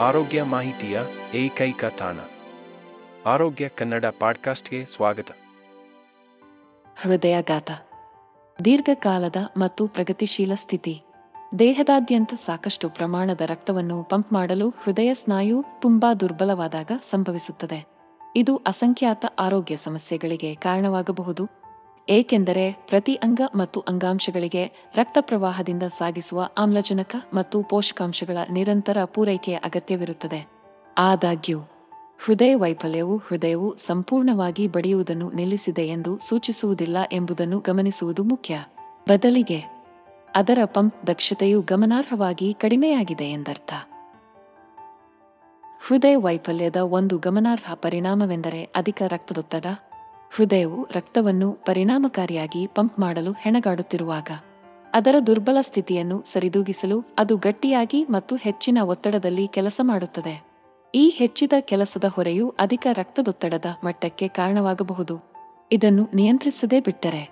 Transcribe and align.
ಆರೋಗ್ಯ 0.00 0.42
ಮಾಹಿತಿಯ 0.42 1.00
ಏಕೈಕ 1.34 1.84
ತಾಣ. 1.84 2.18
ಆರೋಗ್ಯ 3.26 3.68
ಕನ್ನಡ 3.68 4.04
ಪಾಡ್ಕಾಸ್ಟ್ಗೆ 4.06 4.86
ಸ್ವಾಗತ. 4.86 5.26
ಹೃದಯಾಘಾತ. 7.02 7.70
ದೀರ್ಘಕಾಲದ 8.64 9.36
ಮತ್ತು 9.56 9.88
ಪ್ರಗತಿಶೀಲ 9.88 10.52
ಸ್ಥಿತಿ. 10.54 11.02
ದೇಹದಾದ್ಯಂತ 11.58 12.34
ಸಾಕಷ್ಟು 12.34 12.90
ಪ್ರಮಾಣದ 12.90 13.40
ರಕ್ತವನ್ನು 13.40 14.04
ಪಂಪ್ 14.04 14.32
ಮಾಡಲು 14.32 14.68
ಹೃದಯ 14.68 15.14
ಸ್ನಾಯು 15.14 15.64
ತುಂಬಾ 15.80 16.14
ದುರ್ಬಲವಾದಾಗ 16.14 16.90
ಸಂಭವಿಸುತ್ತದೆ. 17.10 17.86
ಇದು 18.36 18.56
ಅಸಂಖ್ಯಾತ 18.56 19.24
ಆರೋಗ್ಯ 19.38 19.76
ಸಮಸ್ಯೆಗಳಿಗೆ 19.76 20.54
ಕಾರಣವಾಗಬಹುದು. 20.54 21.48
ಏಕೆಂದರೆ 22.10 22.72
ಪ್ರತಿ 22.72 23.14
ಅಂಗ 23.14 23.40
ಮತ್ತು 23.54 23.80
ಅಂಗಾಂಶಗಳಿಗೆ 23.80 24.66
ರಕ್ತ 24.94 25.18
ಪ್ರವಾಹದಿಂದ 25.20 25.82
ಸಾಗಿಸುವ 25.82 26.48
ಆಮ್ಲಜನಕ 26.58 27.16
ಮತ್ತು 27.34 27.62
ಪೋಷಕಾಂಶಗಳ 27.62 28.36
ನಿರಂತರ 28.52 29.04
ಪೂರೈಕೆಯ 29.04 29.54
ಅಗತ್ಯವಿರುತ್ತದೆ. 29.54 30.46
ಆದಾಗ್ಯೂ, 30.98 31.58
ಹೃದಯ 32.24 32.54
ವೈಫಲ್ಯವು 32.54 33.16
ಹೃದಯವು 33.16 33.76
ಸಂಪೂರ್ಣವಾಗಿ 33.76 34.68
ಬಡಿಯುವುದನ್ನು 34.68 35.30
ನಿಲ್ಲಿಸಿದೆ 35.30 35.88
ಎಂದು 35.88 36.18
ಸೂಚಿಸುವುದಿಲ್ಲ 36.18 36.96
ಎಂಬುದನ್ನು 37.12 37.58
ಗಮನಿಸುವುದು 37.58 38.24
ಮುಖ್ಯ. 38.24 38.64
ಬದಲಿಗೆ, 39.08 39.60
ಅದರ 40.36 40.58
ಪಂಪ್ 40.64 41.06
ದಕ್ಷತೆಯು 41.06 41.62
ಗಮನಾರ್ಹವಾಗಿ 41.62 42.54
ಕಡಿಮೆಯಾಗಿದೆ 42.54 43.24
ಎಂದರ್ಥ. 43.24 43.74
ಹೃದಯ 45.86 46.16
ವೈಫಲ್ಯದ 46.16 46.76
ಒಂದು 46.76 47.18
ಗಮನಾರ್ಹ 47.18 47.74
ಪರಿಣಾಮವೆಂದರೆ 47.74 48.64
ಅಧಿಕ 48.64 49.02
ರಕ್ತದೊತ್ತಡ 49.08 49.66
ಹೃದಯವು 50.30 50.88
ರಕ್ತವನ್ನು 50.92 51.52
ಪರಿಣಾಮಕಾರಿಯಾಗಿ 51.52 52.66
ಪಂಪ್ 52.66 53.00
ಮಾಡಲು 53.00 53.32
ಹೆಣಗಾಡುತ್ತಿರುವಾಗ, 53.32 54.28
ಅದರ 54.94 55.14
ದುರ್ಬಲ 55.26 55.56
ಸ್ಥಿತಿಯನ್ನು 55.60 56.22
ಸರಿದೂಗಿಸಲು 56.22 57.04
ಅದು 57.18 57.36
ಗಟ್ಟಿಯಾಗಿ 57.36 58.04
ಮತ್ತು 58.10 58.36
ಹೆಚ್ಚಿನ 58.36 58.78
ಒತ್ತಡದಲ್ಲಿ 58.82 59.48
ಕೆಲಸ 59.48 59.80
ಮಾಡುತ್ತದೆ. 59.82 60.34
ಈ 60.94 61.08
ಹೆಚ್ಚಿದ 61.08 61.52
ಕೆಲಸದ 61.60 62.04
ಹೊರೆಯು 62.14 62.48
ಅಧಿಕ 62.58 62.86
ರಕ್ತದೊತ್ತಡದ 62.92 63.64
ಮಟ್ಟಕ್ಕೆ 63.84 64.28
ಕಾರಣವಾಗಬಹುದು. 64.28 65.16
ಇದನ್ನು 65.72 66.04
ನಿಯಂತ್ರಿಸದೇ 66.14 66.80
ಬಿಟ್ಟರೆ, 66.80 67.22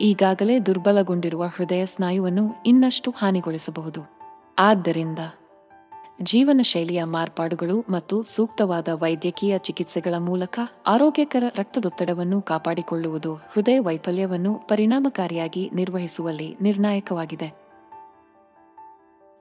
ಈಗಾಗಲೇ 0.00 0.60
ದುರ್ಬಲಗೊಂಡಿರುವ 0.60 1.44
ಹೃದಯ 1.56 1.86
ಸ್ನಾಯುವನ್ನು 1.86 2.44
ಇನ್ನಷ್ಟು 2.66 3.10
ಹಾನಿಗೊಳಿಸಬಹುದು. 3.10 4.00
ಆದ್ದರಿಂದ 4.58 5.18
ಜೀವನ 6.22 6.60
ಶೈಲಿಯ 6.62 7.04
ಮಾರ್ಪಾಡುಗಳು 7.04 7.84
ಮತ್ತು 7.90 8.22
ಸೂಕ್ತವಾದ 8.22 8.88
ವೈದ್ಯಕೀಯ 8.92 9.58
ಚಿಕಿತ್ಸೆಗಳ 9.58 10.14
ಮೂಲಕ 10.18 10.58
ಆರೋಗ್ಯಕರ 10.86 11.42
ರಕ್ತದೊತ್ತಡವನ್ನು 11.58 12.42
ಕಾಪಾಡಿಕೊಳ್ಳುವುದು 12.42 13.34
ಹೃದಯ 13.34 13.78
ವೈಫಲ್ಯವನ್ನು 13.78 14.54
ಪರಿಣಾಮಕಾರಿಯಾಗಿ 14.54 15.70
ನಿರ್ವಹಿಸುವಲ್ಲಿ 15.74 16.56
ನಿರ್ಣಾಯಕವಾಗಿದೆ. 16.62 17.54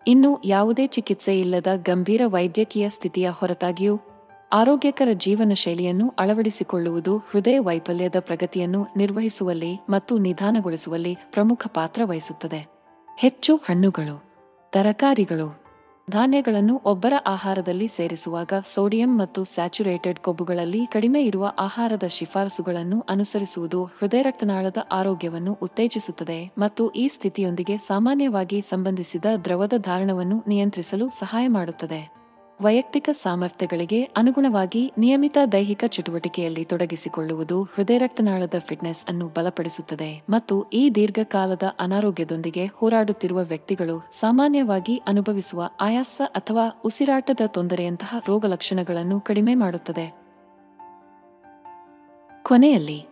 ಇನ್ನು 0.08 0.42
ಯಾವುದೇ 0.46 0.88
ಚಿಕಿತ್ಸೆ 0.88 1.40
ಇಲ್ಲದ 1.40 1.68
ಗಂಭೀರ 1.76 2.22
ವೈದ್ಯಕೀಯ 2.26 2.90
ಸ್ಥಿತಿಯ 2.90 3.30
ಹೊರತಾಗಿಯೂ 3.30 4.00
ಆರೋಗ್ಯಕರ 4.54 5.08
ಜೀವನ 5.14 5.52
ಶೈಲಿಯನ್ನು 5.54 6.14
ಅಳವಡಿಸಿಕೊಳ್ಳುವುದು 6.20 7.18
ಹೃದಯ 7.18 7.60
ವೈಫಲ್ಯದ 7.60 8.16
ಪ್ರಗತಿಯನ್ನು 8.20 8.88
ನಿರ್ವಹಿಸುವಲ್ಲಿ 8.98 9.80
ಮತ್ತು 9.90 10.18
ನಿಧಾನಗೊಳಿಸುವಲ್ಲಿ 10.18 11.18
ಪ್ರಮುಖ 11.32 11.68
ಪಾತ್ರ 11.68 12.02
ವಹಿಸುತ್ತದೆ. 12.06 12.68
ಹೆಚ್ಚು 13.18 13.56
ಹಣ್ಣುಗಳು, 13.56 14.24
ತರಕಾರಿಗಳು 14.72 15.67
ಧಾನ್ಯಗಳನ್ನು 16.10 16.82
ಒಬ್ಬರ 16.86 17.14
ಆಹಾರದಲ್ಲಿ 17.26 17.88
ಸೇರಿಸುವಾಗ 17.88 18.54
ಸೋಡಿಯಂ 18.66 19.18
ಮತ್ತು 19.18 19.44
ಸ್ಯಾಚುರೇಟೆಡ್ 19.44 20.20
ಕೊಬ್ಬುಗಳಲ್ಲಿ 20.20 20.86
ಕಡಿಮೆ 20.86 21.22
ಇರುವ 21.24 21.52
ಆಹಾರದ 21.60 22.08
ಶಿಫಾರಸುಗಳನ್ನು 22.08 23.06
ಅನುಸರಿಸುವುದು 23.10 23.84
ಹೃದಯ 23.84 24.22
ರಕ್ತನಾಳದ 24.22 24.78
ಆರೋಗ್ಯವನ್ನು 24.92 25.54
ಉತ್ತೇಜಿಸುತ್ತದೆ 25.62 26.52
ಮತ್ತು 26.58 26.92
ಈ 26.92 27.08
ಸ್ಥಿತಿಯೊಂದಿಗೆ 27.08 27.78
ಸಾಮಾನ್ಯವಾಗಿ 27.78 28.62
ಸಂಬಂಧಿಸಿದ 28.62 29.26
ದ್ರವದ 29.46 29.74
ಧಾರಣವನ್ನು 29.78 30.44
ನಿಯಂತ್ರಿಸಲು 30.48 31.10
ಸಹಾಯ 31.10 31.48
ಮಾಡುತ್ತದೆ. 31.48 32.17
ವೈಯಕ್ತಿಕ 32.62 33.10
ಸಾಮರ್ಥ್ಯಗಳಿಗೆ 33.14 34.04
ಅನುಗುಣವಾಗಿ 34.04 34.94
ನಿಯಮಿತ 34.98 35.38
ದೈಹಿಕ 35.52 35.84
ಚಟುವಟಿಕೆಯಲ್ಲಿ 35.88 36.66
ತೊಡಗಿಸಿಕೊಳ್ಳುವುದು 36.66 37.64
ಹೃದಯ 37.64 37.98
ರಕ್ತನಾಳದ 37.98 38.54
ಫಿಟ್ನೆಸ್ 38.60 39.06
ಅನ್ನು 39.10 39.28
ಬಲಪಡಿಸುತ್ತದೆ 39.28 40.24
ಮತ್ತು 40.30 40.64
ಈ 40.64 40.90
ದೀರ್ಘಕಾಲದ 40.90 41.64
ಅನಾರೋಗ್ಯದೊಂದಿಗೆ 41.80 42.66
ಹೋರಾಡುತ್ತಿರುವ 42.66 43.44
ವ್ಯಕ್ತಿಗಳು 43.44 44.10
ಸಾಮಾನ್ಯವಾಗಿ 44.20 45.02
ಅನುಭವಿಸುವ 45.08 45.70
ಆಯಾಸ 45.80 46.22
ಅಥವಾ 46.26 46.82
ಉಸಿರಾಟದ 46.86 47.40
ತೊಂದರೆಯಂತಹ 47.48 48.16
ರೋಗಲಕ್ಷಣಗಳನ್ನು 48.28 49.20
ಕಡಿಮೆ 49.20 49.56
ಮಾಡುತ್ತದೆ. 49.56 50.14
ಕೊನೆಯಲ್ಲಿ, 52.44 53.06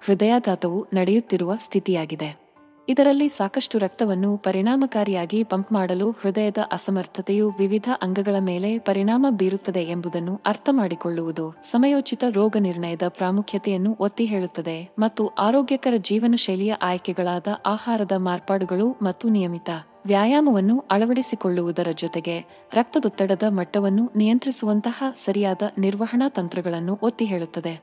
ಹೃದಯಾಘಾತವು 0.00 0.86
ನಡೆಯುತ್ತಿರುವ 0.92 1.56
ಸ್ಥಿತಿಯಾಗಿದೆ. 1.56 2.47
ಇದರಲ್ಲಿ 2.88 3.28
ಸಾಕಷ್ಟು 3.28 3.78
ರಕ್ತವನ್ನು 3.78 4.36
ಪರಿಣಾಮಕಾರಿಯಾಗಿ 4.36 5.44
ಪಂಪ್ 5.44 5.72
ಮಾಡಲು 5.72 6.10
ಹೃದಯದ 6.10 6.56
ಅಸಮರ್ಥತೆಯು 6.72 7.50
ವಿವಿಧ 7.50 7.88
ಅಂಗಗಳ 8.02 8.36
ಮೇಲೆ 8.38 8.78
ಪರಿಣಾಮ 8.78 9.26
ಬೀರುತ್ತದೆ 9.30 9.82
ಎಂಬುದನ್ನು 9.82 10.40
ಅರ್ಥ 10.46 10.68
ಮಾಡಿಕೊಳ್ಳುವುದು 10.72 11.54
ಸಮಯೋಚಿತ 11.70 12.24
ರೋಗ 12.30 12.56
ನಿರ್ಣಯದ 12.60 13.02
ಪ್ರಾಮುಖ್ಯತೆಯನ್ನು 13.08 13.96
ಒತ್ತಿ 14.00 14.24
ಹೇಳುತ್ತದೆ 14.24 14.94
ಮತ್ತು 14.98 15.26
ಆರೋಗ್ಯಕರ 15.26 15.92
ಜೀವನ 15.96 16.34
ಶೈಲಿಯ 16.36 16.74
ಆಯ್ಕೆಗಳಾದ 16.82 17.46
ಆಹಾರದ 17.66 18.12
ಮಾರ್ಪಾಡುಗಳು 18.12 18.96
ಮತ್ತು 19.02 19.28
ನಿಯಮಿತ 19.28 19.68
ವ್ಯಾಯಾಮವನ್ನು 20.06 20.84
ಅಳವಡಿಸಿಕೊಳ್ಳುವುದರ 20.90 21.88
ಜೊತೆಗೆ 21.94 22.40
ರಕ್ತದೊತ್ತಡದ 22.74 23.42
ಮಟ್ಟವನ್ನು 23.48 24.12
ನಿಯಂತ್ರಿಸುವಂತಹ 24.16 25.04
ಸರಿಯಾದ 25.24 25.62
ನಿರ್ವಹಣಾ 25.78 26.28
ತಂತ್ರಗಳನ್ನು 26.28 26.98
ಒತ್ತಿ 27.02 27.24
ಹೇಳುತ್ತದೆ. 27.24 27.80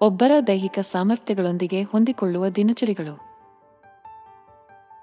ಒಬ್ಬರ 0.00 0.32
ದೈಹಿಕ 0.46 0.78
ಸಾಮರ್ಥ್ಯಗಳೊಂದಿಗೆ 0.78 1.82
ಹೊಂದಿಕೊಳ್ಳುವ 1.82 2.48
ದಿನಚರಿಗಳು. 2.48 3.27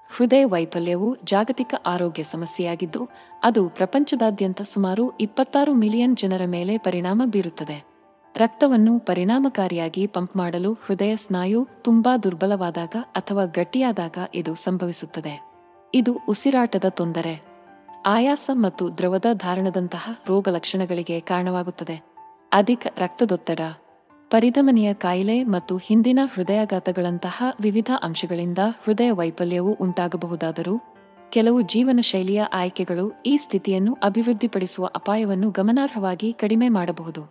ಹೃದಯ 0.08 0.44
ವೈಫಲ್ಯವು 0.44 1.16
ಜಾಗತಿಕ 1.24 1.74
ಆರೋಗ್ಯ 1.86 2.22
ಸಮಸ್ಯೆಯಾಗಿದ್ದು, 2.22 3.08
ಅದು 3.44 3.68
ಪ್ರಪಂಚದಾದ್ಯಂತ 3.68 4.62
ಸುಮಾರು 4.62 5.16
ಇಪ್ಪತ್ತಾರು 5.16 5.74
ಮಿಲಿಯನ್ 5.74 6.16
ಜನರ 6.16 6.42
ಮೇಲೆ 6.46 6.78
ಪರಿಣಾಮ 6.78 7.22
ಬೀರುತ್ತದೆ. 7.26 7.84
ರಕ್ತವನ್ನು 8.36 8.98
ಪರಿಣಾಮಕಾರಿಯಾಗಿ 8.98 10.06
ಪಂಪ್ 10.06 10.36
ಮಾಡಲು 10.36 10.72
ಹೃದಯ 10.72 11.16
ಸ್ನಾಯು 11.16 11.68
ತುಂಬಾ 11.82 12.16
ದುರ್ಬಲವಾದಾಗ 12.16 12.94
ಅಥವಾ 13.08 13.44
ಗಟ್ಟಿಯಾದಾಗ 13.44 14.18
ಇದು 14.34 14.54
ಸಂಭವಿಸುತ್ತದೆ. 14.54 15.52
ಇದು 15.94 16.18
ಉಸಿರಾಟದ 16.28 16.84
ತೊಂದರೆ. 16.88 17.42
ಆಯಾಸ 18.06 18.50
ಮತ್ತು 18.52 18.98
ದ್ರವದ 18.98 19.24
ಧಾರಣದಂತಹ 19.32 20.18
ರೋಗಲಕ್ಷಣಗಳಿಗೆ 20.26 21.20
ಕಾರಣವಾಗುತ್ತದೆ. 21.20 22.02
ಅಧಿಕ 22.52 22.86
ರಕ್ತದೊತ್ತಡ. 22.98 23.60
ಪರಿಧಮನಿಯ 24.30 24.94
ಕಾಯಿಲೆ 24.94 25.44
ಮತ್ತು 25.44 25.76
ಹಿಂದಿನ 25.76 26.18
ಹೃದಯಾಘಾತಗಳಂತಹ 26.34 27.44
ವಿವಿಧ 27.60 27.90
ಅಂಶಗಳಿಂದ 28.02 28.58
ಹೃದಯ 28.84 29.10
ವೈಫಲ್ಯವು 29.10 29.72
ಉಂಟಾಗಬಹುದಾದರೂ, 29.80 30.80
ಕೆಲವು 31.30 31.60
ಜೀವನ 31.60 31.98
ಶೈಲಿಯ 32.00 32.42
ಆಯ್ಕೆಗಳು 32.42 33.22
ಈ 33.26 33.36
ಸ್ಥಿತಿಯನ್ನು 33.36 33.96
ಅಭಿವೃದ್ಧಿಪಡಿಸುವ 34.02 34.86
ಅಪಾಯವನ್ನು 34.86 35.50
ಗಮನಾರ್ಹವಾಗಿ 35.50 36.32
ಕಡಿಮೆ 36.32 36.68
ಮಾಡಬಹುದು. 36.68 37.22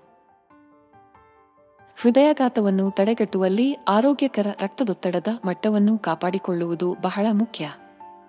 ಹೃದಯಾಘಾತವನ್ನು 1.95 2.91
ತಡೆಗಟ್ಟುವಲ್ಲಿ 2.91 3.73
ಆರೋಗ್ಯಕರ 3.73 4.47
ರಕ್ತದೊತ್ತಡದ 4.61 5.27
ಮಟ್ಟವನ್ನು 5.45 5.97
ಕಾಪಾಡಿಕೊಳ್ಳುವುದು 5.97 6.93
ಬಹಳ 7.01 7.25
ಮುಖ್ಯ. 7.31 7.69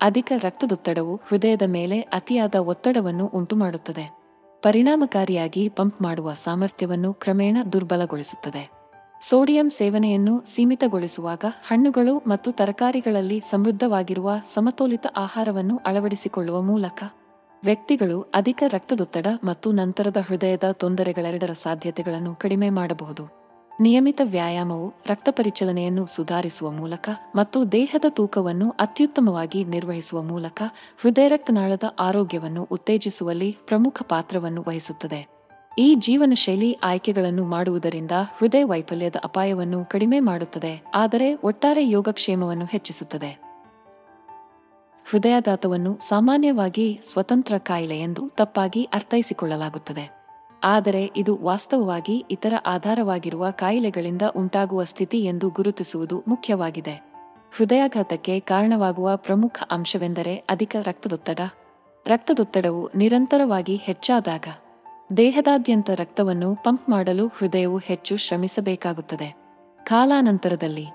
ಅಧಿಕ 0.00 0.32
ರಕ್ತದೊತ್ತಡವು 0.40 1.20
ಹೃದಯದ 1.28 1.62
ಮೇಲೆ 1.66 2.00
ಅತಿಯಾದ 2.00 2.54
ಒತ್ತಡವನ್ನು 2.54 3.26
ಉಂಟುಮಾಡುತ್ತದೆ. 3.26 4.25
ಪರಿಣಾಮಕಾರಿಯಾಗಿ 4.62 5.68
ಪಂಪ್ 5.68 6.02
ಮಾಡುವ 6.02 6.34
ಸಾಮರ್ಥ್ಯವನ್ನು 6.34 7.14
ಕ್ರಮೇಣ 7.14 7.56
ದುರ್ಬಲಗೊಳಿಸುತ್ತದೆ. 7.72 8.76
ಸೋಡಿಯಂ 9.28 9.70
ಸೇವನೆಯನ್ನು 9.70 10.44
ಸೀಮಿತಗೊಳಿಸುವಾಗ 10.54 11.44
ಹಣ್ಣುಗಳು 11.66 12.18
ಮತ್ತು 12.26 12.52
ತರಕಾರಿಗಳಲ್ಲಿ 12.52 13.40
ಸಮೃದ್ಧವಾಗಿರುವ 13.40 14.30
ಸಮತೋಲಿತ 14.54 15.06
ಆಹಾರವನ್ನು 15.16 15.76
ಅಳವಡಿಸಿಕೊಳ್ಳುವ 15.86 16.62
ಮೂಲಕ 16.62 17.02
ವ್ಯಕ್ತಿಗಳು 17.64 18.20
ಅಧಿಕ 18.34 18.62
ರಕ್ತದೊತ್ತಡ 18.68 19.26
ಮತ್ತು 19.44 19.72
ನಂತರದ 19.72 20.16
ಹೃದಯದ 20.16 20.70
ತೊಂದರೆಗಳೆರಡರ 20.72 21.52
ಸಾಧ್ಯತೆಗಳನ್ನು 21.52 22.34
ಕಡಿಮೆ 22.34 22.70
ಮಾಡಬಹುದು. 22.70 23.45
ನಿಯಮಿತ 23.80 24.20
ವ್ಯಾಯಾಮವು 24.24 24.94
ರಕ್ತ 25.06 25.28
ಪರಿಚಲನೆಯನ್ನು 25.30 26.06
ಸುಧಾರಿಸುವ 26.06 26.70
ಮೂಲಕ 26.70 27.08
ಮತ್ತು 27.36 27.72
ದೇಹದ 27.72 28.04
ತೂಕವನ್ನು 28.08 28.70
ಅತ್ಯುತ್ತಮವಾಗಿ 28.70 29.64
ನಿರ್ವಹಿಸುವ 29.64 30.22
ಮೂಲಕ 30.22 30.62
ಹೃದಯ 31.02 31.28
ರಕ್ತನಾಳದ 31.28 31.82
ಆರೋಗ್ಯವನ್ನು 31.98 32.62
ಉತ್ತೇಜಿಸುವಲ್ಲಿ 32.62 33.56
ಪ್ರಮುಖ 33.66 34.02
ಪಾತ್ರವನ್ನು 34.08 34.64
ವಹಿಸುತ್ತದೆ. 34.68 35.28
ಈ 35.78 35.94
ಜೀವನ 35.94 36.32
ಶೈಲಿ 36.34 36.72
ಆಯ್ಕೆಗಳನ್ನು 36.82 37.44
ಮಾಡುವುದರಿಂದ 37.44 38.10
ಹೃದಯ 38.38 38.64
ವೈಫಲ್ಯದ 38.64 39.16
ಅಪಾಯವನ್ನು 39.24 39.84
ಕಡಿಮೆ 39.84 40.20
ಮಾಡುತ್ತದೆ, 40.20 40.82
ಆದರೆ 40.94 41.34
ಒಟ್ಟಾರೆ 41.34 41.90
ಯೋಗಕ್ಷೇಮವನ್ನು 41.90 42.64
ಹೆಚ್ಚಿಸುತ್ತದೆ. 42.64 43.40
ಹೃದಯಾಘಾತವನ್ನು 45.10 45.98
ಸಾಮಾನ್ಯವಾಗಿ 46.08 47.00
ಸ್ವತಂತ್ರ 47.12 47.58
ಕಾಯಿಲೆ 47.58 48.00
ಎಂದು 48.00 48.28
ತಪ್ಪಾಗಿ 48.28 48.84
ಅರ್ಥೈಸಿಕೊಳ್ಳಲಾಗುತ್ತದೆ. 48.92 50.15
ಆದರೆ 50.68 51.10
ಇದು 51.16 51.38
ವಾಸ್ತವವಾಗಿ 51.42 52.24
ಇತರ 52.30 52.52
ಆಧಾರವಾಗಿರುವ 52.66 53.50
ಕಾಯಿಲೆಗಳಿಂದ 53.50 54.22
ಉಂಟಾಗುವ 54.36 54.84
ಸ್ಥಿತಿ 54.84 55.18
ಎಂದು 55.20 55.48
ಗುರುತಿಸುವುದು 55.48 56.22
ಮುಖ್ಯವಾಗಿದೆ. 56.28 57.12
ಹೃದಯಾಘಾತಕ್ಕೆ 57.56 58.40
ಕಾರಣವಾಗುವ 58.40 59.16
ಪ್ರಮುಖ 59.16 59.62
ಅಂಶವೆಂದರೆ 59.70 60.36
ಅಧಿಕ 60.36 60.76
ರಕ್ತದೊತ್ತಡ. 60.82 61.40
ರಕ್ತದೊತ್ತಡವು 62.06 62.90
ನಿರಂತರವಾಗಿ 62.96 63.76
ಹೆಚ್ಚಾದಾಗ 63.76 64.44
ದೇಹದಾದ್ಯಂತ 65.16 65.90
ರಕ್ತವನ್ನು 65.90 66.54
ಪಂಪ್ 66.54 66.90
ಮಾಡಲು 66.90 67.26
ಹೃದಯವು 67.26 67.78
ಹೆಚ್ಚು 67.78 68.16
ಶ್ರಮಿಸಬೇಕಾಗುತ್ತದೆ. 68.16 69.36
ಕಾಲಾನಂತರದಲ್ಲಿ 69.84 70.86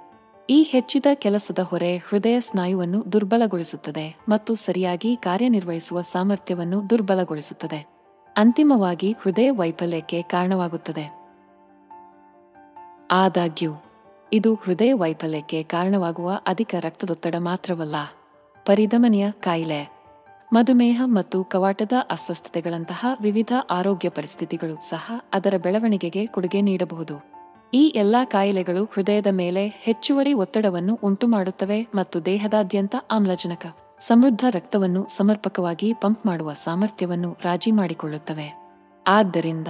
ಈ 0.49 0.63
ಹೆಚ್ಚಿದ 0.63 1.05
ಕೆಲಸದ 1.13 1.59
ಹೊರೆ 1.59 1.97
ಹೃದಯ 1.97 2.39
ಸ್ನಾಯುವನ್ನು 2.39 3.11
ದುರ್ಬಲಗೊಳಿಸುತ್ತದೆ 3.11 4.15
ಮತ್ತು 4.29 4.55
ಸರಿಯಾಗಿ 4.55 5.15
ಕಾರ್ಯನಿರ್ವಹಿಸುವ 5.15 6.01
ಸಾಮರ್ಥ್ಯವನ್ನು 6.01 6.89
ದುರ್ಬಲಗೊಳಿಸುತ್ತದೆ. 6.89 7.90
ಅಂತಿಮವಾಗಿ 8.37 9.15
ಹೃದಯ 9.21 9.51
ವೈಫಲ್ಯಕ್ಕೆ 9.51 10.21
ಕಾರಣವಾಗುತ್ತದೆ. 10.21 11.21
ಆದಾಗ್ಯೂ, 13.11 13.71
ಇದು 14.33 14.53
ಹೃದಯ 14.55 14.93
ವೈಫಲ್ಯಕ್ಕೆ 14.93 15.63
ಕಾರಣವಾಗುವ 15.63 16.39
ಅಧಿಕ 16.47 16.75
ರಕ್ತದೊತ್ತಡ 16.79 17.35
ಮಾತ್ರವಲ್ಲ, 17.37 17.95
ಪರಿಧಮನಿಯ 18.65 19.31
ಕಾಯಿಲೆ, 19.31 20.01
ಮಧುಮೇಹ 20.53 21.01
ಮತ್ತು 21.05 21.43
ಕವಾಟದ 21.43 21.91
ಅಸ್ವಸ್ಥತೆಗಳಂತಹ 22.11 23.05
ವಿವಿಧ 23.21 23.53
ಆರೋಗ್ಯ 23.69 24.09
ಪರಿಸ್ಥಿತಿಗಳು 24.09 24.89
ಸಹ 24.89 25.21
ಅದರ 25.33 25.53
ಬೆಳವಣಿಗೆಗೆ 25.63 26.25
ಕೊಡುಗೆ 26.25 26.61
ನೀಡಬಹುದು. 26.61 27.31
ಈ 27.73 27.93
ಎಲ್ಲಾ 27.95 28.25
ಕಾಯಿಲೆಗಳು 28.25 28.83
ಹೃದಯದ 28.83 29.27
ಮೇಲೆ 29.27 29.67
ಹೆಚ್ಚುವರಿ 29.67 30.33
ಒತ್ತಡವನ್ನು 30.33 30.99
ಉಂಟುಮಾಡುತ್ತವೆ 31.03 31.87
ಮತ್ತು 31.95 32.25
ದೇಹದಾದ್ಯಂತ 32.25 32.95
ಆಮ್ಲಜನಕ 33.11 33.65
ಸಮೃದ್ಧ 34.07 34.45
ರಕ್ತವನ್ನು 34.49 35.07
ಸಮರ್ಪಕವಾಗಿ 35.17 35.93
ಪಂಪ್ 35.93 36.25
ಮಾಡುವ 36.25 36.53
ಸಾಮರ್ಥ್ಯವನ್ನು 36.53 37.37
ರಾಜಿ 37.43 37.71
ಮಾಡಿಕೊಳ್ಳುತ್ತವೆ. 37.71 38.75
ಆದ್ದರಿಂದ 39.07 39.67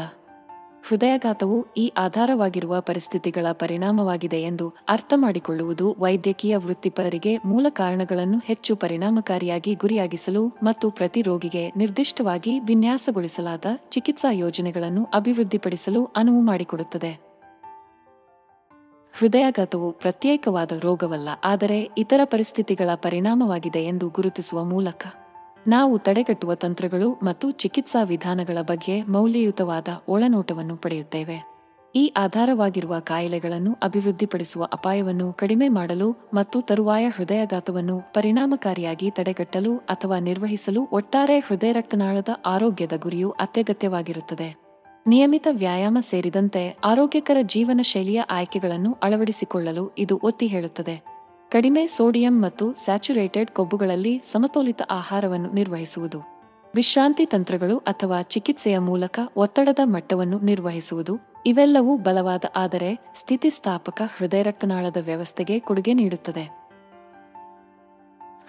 ಹೃದಯಾಘಾತವು 0.87 1.65
ಈ 1.77 1.91
ಆಧಾರವಾಗಿರುವ 1.97 2.81
ಪರಿಸ್ಥಿತಿಗಳ 2.81 3.45
ಪರಿಣಾಮವಾಗಿದೆ 3.51 4.41
ಎಂದು 4.41 4.73
ಅರ್ಥ 4.89 5.13
ಮಾಡಿಕೊಳ್ಳುವುದು 5.15 5.95
ವೈದ್ಯಕೀಯ 5.99 6.57
ವೃತ್ತಿಪರರಿಗೆ 6.57 7.37
ಮೂಲ 7.37 7.65
ಕಾರಣಗಳನ್ನು 7.69 8.41
ಹೆಚ್ಚು 8.45 8.75
ಪರಿಣಾಮಕಾರಿಯಾಗಿ 8.75 9.73
ಗುರಿಯಾಗಿಸಲು 9.73 10.47
ಮತ್ತು 10.47 10.91
ಪ್ರತಿ 10.91 11.21
ರೋಗಿಗೆ 11.21 11.71
ನಿರ್ದಿಷ್ಟವಾಗಿ 11.77 12.59
ವಿನ್ಯಾಸಗೊಳಿಸಲಾದ 12.59 13.65
ಚಿಕಿತ್ಸಾ 13.89 14.31
ಯೋಜನೆಗಳನ್ನು 14.31 15.07
ಅಭಿವೃದ್ಧಿಪಡಿಸಲು 15.13 16.05
ಅನುವು 16.05 16.41
ಮಾಡಿಕೊಡುತ್ತದೆ. 16.41 17.30
ಹೃದಯಾಘಾತವು 19.13 19.91
ಪ್ರತ್ಯೇಕವಾದ 19.91 20.71
ರೋಗವಲ್ಲ, 20.79 21.29
ಆದರೆ 21.43 21.89
ಇತರ 21.97 22.21
ಪರಿಸ್ಥಿತಿಗಳ 22.23 22.89
ಪರಿಣಾಮವಾಗಿದೆ 22.95 23.83
ಎಂದು 23.83 24.09
ಗುರುತಿಸುವ 24.09 24.63
ಮೂಲಕ. 24.63 25.05
ನಾವು 25.67 25.97
ತಡೆಗಟ್ಟುವ 25.97 26.53
ತಂತ್ರಗಳು 26.53 27.19
ಮತ್ತು 27.23 27.51
ಚಿಕಿತ್ಸಾ 27.51 28.03
ವಿಧಾನಗಳ 28.03 28.57
ಬಗ್ಗೆ 28.61 29.01
ಮೌಲ್ಯಯುತವಾದ 29.01 29.87
ಒಳನೋಟವನ್ನು 30.07 30.75
ಪಡೆಯುತ್ತೇವೆ. 30.75 31.37
ಈ 31.95 32.13
ಆಧಾರವಾಗಿರುವ 32.17 32.99
ಕಾಯಿಲೆಗಳನ್ನು 32.99 33.77
ಅಭಿವೃದ್ಧಿಪಡಿಸುವ 33.81 34.63
ಅಪಾಯವನ್ನು 34.73 35.33
ಕಡಿಮೆ 35.33 35.69
ಮಾಡಲು 35.69 36.29
ಮತ್ತು 36.33 36.61
ತರುವಾಯ 36.61 37.09
ಹೃದಯಾಘಾತವನ್ನು 37.09 38.13
ಪರಿಣಾಮಕಾರಿಯಾಗಿ 38.13 39.09
ತಡೆಗಟ್ಟಲು 39.09 39.77
ಅಥವಾ 39.77 40.19
ನಿರ್ವಹಿಸಲು 40.19 40.87
ಒಟ್ಟಾರೆ 40.91 41.39
ಹೃದಯ 41.39 41.71
ರಕ್ತನಾಳದ 41.71 42.29
ಆರೋಗ್ಯದ 42.45 42.97
ಗುರಿಯು 42.97 43.31
ಅತ್ಯಗತ್ಯವಾಗಿರುತ್ತದೆ. 43.31 44.60
ನಿಯಮಿತ 45.07 45.47
ವ್ಯಾಯಾಮ 45.51 45.97
ಸೇರಿದಂತೆ 46.01 46.77
ಆರೋಗ್ಯಕರ 46.83 47.37
ಜೀವನ 47.41 47.79
ಶೈಲಿಯ 47.83 48.21
ಆಯ್ಕೆಗಳನ್ನು 48.21 48.97
ಅಳವಡಿಸಿಕೊಳ್ಳಲು 49.03 49.91
ಇದು 49.97 50.19
ಒತ್ತಿ 50.23 50.47
ಹೇಳುತ್ತದೆ. 50.47 51.03
ಕಡಿಮೆ 51.49 51.87
ಸೋಡಿಯಂ 51.87 52.43
ಮತ್ತು 52.43 52.73
ಸ್ಯಾಚುರೇಟೆಡ್ 52.73 53.51
ಕೊಬ್ಬುಗಳಲ್ಲಿ 53.51 54.21
ಸಮತೋಲಿತ 54.31 54.81
ಆಹಾರವನ್ನು 54.89 55.51
ನಿರ್ವಹಿಸುವುದು. 55.51 56.21
ವಿಶ್ರಾಂತಿ 56.75 57.25
ತಂತ್ರಗಳು 57.25 57.77
ಅಥವಾ 57.77 58.21
ಚಿಕಿತ್ಸೆಯ 58.21 58.77
ಮೂಲಕ 58.79 59.19
ಒತ್ತಡದ 59.35 59.79
ಮಟ್ಟವನ್ನು 59.83 60.39
ನಿರ್ವಹಿಸುವುದು. 60.39 61.19
ಇವೆಲ್ಲವೂ 61.45 61.97
ಬಲವಾದ 61.97 62.45
ಆದರೆ 62.55 62.95
ಸ್ಥಿತಿಸ್ಥಾಪಕ 63.19 64.01
ಹೃದಯ 64.17 64.43
ರಕ್ತನಾಳದ 64.43 64.97
ವ್ಯವಸ್ಥೆಗೆ 64.97 65.59
ಕೊಡುಗೆ 65.59 65.93
ನೀಡುತ್ತದೆ. 65.93 66.60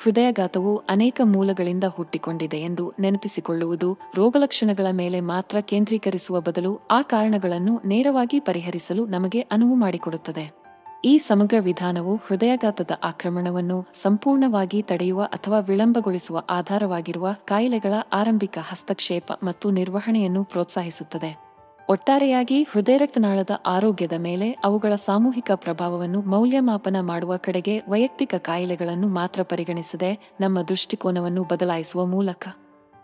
ಹೃದಯಾಘಾತವು 0.03 0.77
ಅನೇಕ 0.77 1.21
ಮೂಲಗಳಿಂದ 1.25 1.85
ಹುಟ್ಟಿಕೊಂಡಿದೆ 1.85 2.57
ಎಂದು 2.57 2.93
ನೆನಪಿಸಿಕೊಳ್ಳುವುದು 3.01 3.99
ರೋಗಲಕ್ಷಣಗಳ 4.15 4.87
ಮೇಲೆ 4.91 5.21
ಮಾತ್ರ 5.21 5.61
ಕೇಂದ್ರೀಕರಿಸುವ 5.61 6.41
ಬದಲು 6.41 6.81
ಆ 6.91 7.03
ಕಾರಣಗಳನ್ನು 7.03 7.81
ನೇರವಾಗಿ 7.85 8.41
ಪರಿಹರಿಸಲು 8.41 9.07
ನಮಗೆ 9.07 9.41
ಅನುವು 9.41 9.75
ಮಾಡಿಕೊಡುತ್ತದೆ. 9.75 10.63
ಈ 11.05 11.19
ಸಮಗ್ರ 11.19 11.57
ವಿಧಾನವು 11.61 12.17
ಹೃದಯಘಾತದ 12.17 12.91
ಆಕ್ರಮಣವನ್ನು 13.05 13.87
ಸಂಪೂರ್ಣವಾಗಿ 13.95 14.83
ತಡೆಯುವ 14.83 15.23
ಅಥವಾ 15.23 15.59
ವಿಳಂಬಗೊಳಿಸುವ 15.59 16.43
ಆಧಾರವಾಗಿರುವ 16.51 17.29
ಕಾಯಿಲೆಗಳ 17.45 17.93
ಆರಂಭಿಕ 18.13 18.59
ಹಸ್ತಕ್ಷೇಪ 18.63 19.33
ಮತ್ತು 19.43 19.71
ನಿರ್ವಹಣೆಯನ್ನು 19.71 20.45
ಪ್ರೋತ್ಸಾಹಿಸುತ್ತದೆ. 20.45 21.52
ಒಟ್ಟಾರೆಯಾಗಿ 21.93 22.63
ಹೃದಯ 22.63 22.97
ರಕ್ತನಾಳದ 22.97 23.51
ಆರೋಗ್ಯದ 23.67 24.13
ಮೇಲೆ 24.19 24.51
ಅವುಗಳ 24.65 24.95
ಸಾಮೂಹಿಕ 24.95 25.51
ಪ್ರಭಾವವನ್ನು 25.55 26.21
ಮೌಲ್ಯಮಾಪನ 26.21 26.97
ಮಾಡುವ 27.01 27.37
ಕಡೆಗೆ 27.37 27.75
ವೈಯಕ್ತಿಕ 27.89 28.35
ಕಾಯಿಲೆಗಳನ್ನು 28.39 29.09
ಮಾತ್ರ 29.09 29.43
ಪರಿಗಣಿಸದೆ 29.43 30.33
ನಮ್ಮ 30.41 30.63
ದೃಷ್ಟಿಕೋನವನ್ನು 30.63 31.45
ಬದಲಾಯಿಸುವ 31.45 32.07
ಮೂಲಕ. 32.07 32.49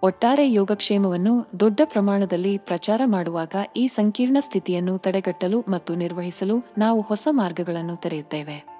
ಒಟ್ಟಾರೆ 0.02 0.52
ಯೋಗಕ್ಷೇಮವನ್ನು 0.52 1.34
ದೊಡ್ಡ 1.60 1.80
ಪ್ರಮಾಣದಲ್ಲಿ 1.84 2.58
ಪ್ರಚಾರ 2.58 3.00
ಮಾಡುವಾಗ 3.04 3.54
ಈ 3.76 3.86
ಸಂಕೀರ್ಣ 3.86 4.36
ಸ್ಥಿತಿಯನ್ನು 4.40 4.98
ತಡೆಗಟ್ಟಲು 4.98 5.60
ಮತ್ತು 5.68 5.94
ನಿರ್ವಹಿಸಲು 5.94 6.58
ನಾವು 6.78 7.00
ಹೊಸ 7.00 7.28
ಮಾರ್ಗಗಳನ್ನು 7.30 7.96
ತೆರೆಯುತ್ತೇವೆ. 7.96 8.77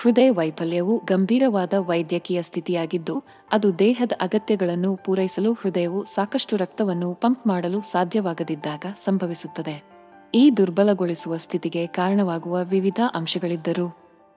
ಹೃದಯ 0.00 0.30
ವೈಫಲ್ಯವು 0.30 1.02
ಗಂಭೀರವಾದ 1.04 1.72
ವೈದ್ಯಕೀಯ 1.78 2.42
ಸ್ಥಿತಿಯಾಗಿದ್ದು, 2.42 3.22
ಅದು 3.52 3.78
ದೇಹದ 3.78 4.12
ಅಗತ್ಯಗಳನ್ನು 4.20 4.96
ಪೂರೈಸಲು 4.96 5.52
ಹೃದಯವು 5.52 6.04
ಸಾಕಷ್ಟು 6.04 6.56
ರಕ್ತವನ್ನು 6.56 7.14
ಪಂಪ್ 7.14 7.46
ಮಾಡಲು 7.46 7.82
ಸಾಧ್ಯವಾಗದಿದ್ದಾಗ 7.82 8.84
ಸಂಭವಿಸುತ್ತದೆ. 9.04 9.84
ಈ 10.34 10.50
ದುರ್ಬಲಗೊಳಿಸುವ 10.56 11.36
ಸ್ಥಿತಿಗೆ 11.36 11.86
ಕಾರಣವಾಗುವ 11.86 12.64
ವಿವಿಧ 12.64 13.00
ಅಂಶಗಳಿದ್ದರೂ, 13.14 13.88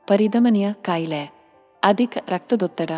ಪರಿಧಮನಿಯ 0.07 0.67
ಕಾಯಿಲೆ, 0.73 1.23
ಅಧಿಕ 1.83 2.17
ರಕ್ತದೊತ್ತಡ, 2.27 2.91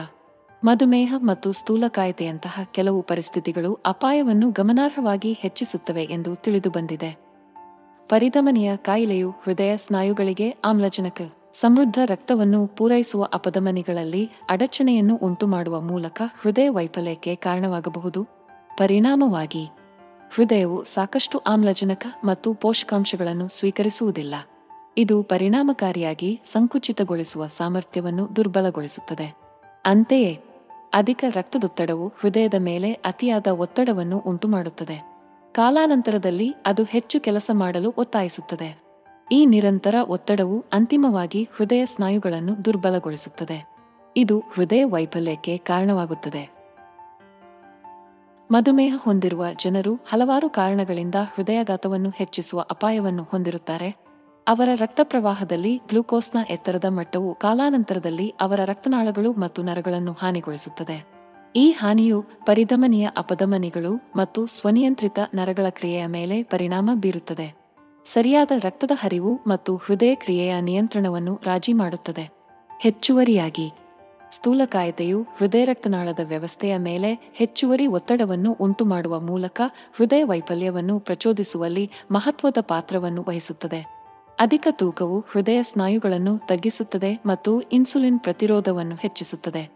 ಮಧುಮೇಹ 0.64 1.16
ಮತ್ತು 1.18 1.52
ಸ್ಥೂಲಕಾಯತೆಯಂತಹ 1.52 2.60
ಕೆಲವು 2.72 3.02
ಪರಿಸ್ಥಿತಿಗಳು 3.02 3.74
ಅಪಾಯವನ್ನು 3.74 4.52
ಗಮನಾರ್ಹವಾಗಿ 4.52 5.34
ಹೆಚ್ಚಿಸುತ್ತವೆ 5.34 6.04
ಎಂದು 6.04 6.36
ತಿಳಿದುಬಂದಿದೆ. 6.36 7.18
ಪರಿಧಮನಿಯ 8.10 8.78
ಕಾಯಿಲೆಯು 8.78 9.30
ಹೃದಯ 9.30 9.78
ಸ್ನಾಯುಗಳಿಗೆ 9.78 10.56
ಆಮ್ಲಜನಕ 10.66 11.22
ಸಮೃದ್ಧ 11.54 12.00
ರಕ್ತವನ್ನು 12.06 12.68
ಪೂರೈಸುವ 12.68 13.24
ಅಪಧಮನಿಗಳಲ್ಲಿ 13.34 14.32
ಅಡಚಣೆಯನ್ನು 14.50 15.16
ಉಂಟು 15.16 15.48
ಮಾಡುವ 15.48 15.82
ಮೂಲಕ 15.82 16.22
ಹೃದಯ 16.42 16.70
ವೈಫಲ್ಯಕ್ಕೆ 16.70 17.36
ಕಾರಣವಾಗಬಹುದು. 17.36 18.24
ಪರಿಣಾಮವಾಗಿ, 18.78 19.66
ಹೃದಯವು 20.36 20.84
ಸಾಕಷ್ಟು 20.84 21.38
ಆಮ್ಲಜನಕ 21.38 22.08
ಮತ್ತು 22.24 22.54
ಪೋಷಕಾಂಶಗಳನ್ನು 22.54 23.48
ಸ್ವೀಕರಿಸುವುದಿಲ್ಲ. 23.48 24.36
ಇದು 24.98 25.24
ಪರಿಣಾಮಕಾರಿಯಾಗಿ 25.24 26.42
ಸಂಕುಚಿತಗೊಳಿಸುವ 26.52 27.48
ಸಾಮರ್ಥ್ಯವನ್ನು 27.48 28.36
ದುರ್ಬಲಗೊಳಿಸುತ್ತದೆ. 28.36 29.36
ಅಂತೆಯೇ, 29.86 30.40
ಅಧಿಕ 30.94 31.26
ರಕ್ತದೊತ್ತಡವು 31.30 32.08
ಹೃದಯದ 32.08 32.54
ಮೇಲೆ 32.58 32.94
ಅತಿಯಾದ 32.94 33.48
ಒತ್ತಡವನ್ನು 33.48 34.18
ಉಂಟುಮಾಡುತ್ತದೆ. 34.18 35.04
ಕಾಲಾನಂತರದಲ್ಲಿ 35.52 36.56
ಅದು 36.66 36.84
ಹೆಚ್ಚು 36.84 37.20
ಕೆಲಸ 37.20 37.52
ಮಾಡಲು 37.54 37.94
ಒತ್ತಾಯಿಸುತ್ತದೆ. 37.98 38.89
ಈ 39.32 39.46
ನಿರಂತರ 39.46 39.96
ಒತ್ತಡವು 40.08 40.66
ಅಂತಿಮವಾಗಿ 40.74 41.50
ಹೃದಯ 41.58 41.86
ಸ್ನಾಯುಗಳನ್ನು 41.86 42.66
ದುರ್ಬಲಗೊಳಿಸುತ್ತದೆ. 42.66 43.74
ಇದು 44.18 44.40
ಹೃದಯ 44.40 44.84
ವೈಫಲ್ಯಕ್ಕೆ 44.84 45.58
ಕಾರಣವಾಗುತ್ತದೆ. 45.58 46.50
ಮಧುಮೇಹ 48.52 48.96
ಹೊಂದಿರುವ 49.00 49.46
ಜನರು 49.64 49.96
ಹಲವಾರು 49.96 50.50
ಕಾರಣಗಳಿಂದ 50.50 51.16
ಹೃದಯಾಘಾತವನ್ನು 51.16 52.10
ಹೆಚ್ಚಿಸುವ 52.10 52.60
ಅಪಾಯವನ್ನು 52.72 53.24
ಹೊಂದಿರುತ್ತಾರೆ. 53.24 53.90
ಅವರ 54.48 54.70
ರಕ್ತ 54.76 55.00
ಪ್ರವಾಹದಲ್ಲಿ 55.04 55.78
ಗ್ಲೂಕೋಸ್ನ 55.78 56.38
ಎತ್ತರದ 56.50 56.86
ಮಟ್ಟವು 56.86 57.36
ಕಾಲಾನಂತರದಲ್ಲಿ 57.36 58.34
ಅವರ 58.42 58.60
ರಕ್ತನಾಳಗಳು 58.66 59.34
ಮತ್ತು 59.34 59.64
ನರಗಳನ್ನು 59.64 60.14
ಹಾನಿಗೊಳಿಸುತ್ತದೆ. 60.14 61.08
ಈ 61.56 61.72
ಹಾನಿಯು 61.72 62.26
ಪರಿಧಮನಿಯ 62.46 63.10
ಅಪಧಮನಿಗಳು 63.18 64.12
ಮತ್ತು 64.16 64.48
ಸ್ವನಿಯಂತ್ರಿತ 64.48 65.20
ನರಗಳ 65.36 65.66
ಕ್ರಿಯೆಯ 65.70 66.06
ಮೇಲೆ 66.06 66.44
ಪರಿಣಾಮ 66.44 66.90
ಬೀರುತ್ತದೆ. 66.94 67.69
ಸರಿಯಾದ 68.14 68.52
ರಕ್ತದ 68.64 68.92
ಹರಿವು 68.94 69.40
ಮತ್ತು 69.48 69.76
ಹೃದಯ 69.76 70.16
ಕ್ರಿಯೆಯ 70.16 70.62
ನಿಯಂತ್ರಣವನ್ನು 70.62 71.40
ರಾಜಿ 71.44 71.74
ಮಾಡುತ್ತದೆ. 71.74 72.30
ಹೆಚ್ಚುವರಿಯಾಗಿ 72.82 73.72
ಸ್ಥೂಲಕಾಯತೆಯು 74.32 75.22
ಹೃದಯ 75.22 75.66
ರಕ್ತನಾಳದ 75.66 76.20
ವ್ಯವಸ್ಥೆಯ 76.24 76.78
ಮೇಲೆ 76.78 77.32
ಹೆಚ್ಚುವರಿ 77.34 77.88
ಒತ್ತಡವನ್ನು 77.88 78.52
ಉಂಟುಮಾಡುವ 78.52 79.20
ಮೂಲಕ 79.20 79.62
ಹೃದಯ 79.96 80.24
ವೈಫಲ್ಯವನ್ನು 80.24 81.00
ಪ್ರಚೋದಿಸುವಲ್ಲಿ 81.00 81.92
ಮಹತ್ವದ 82.12 82.58
ಪಾತ್ರವನ್ನು 82.62 83.26
ವಹಿಸುತ್ತದೆ. 83.28 83.82
ಅಧಿಕ 84.40 84.68
ತೂಕವು 84.72 85.20
ಹೃದಯ 85.20 85.64
ಸ್ನಾಯುಗಳನ್ನು 85.64 86.38
ತಗ್ಗಿಸುತ್ತದೆ 86.38 87.20
ಮತ್ತು 87.26 87.62
ಇನ್ಸುಲಿನ್ 87.62 88.20
ಪ್ರತಿರೋಧವನ್ನು 88.20 88.96
ಹೆಚ್ಚಿಸುತ್ತದೆ. 88.96 89.70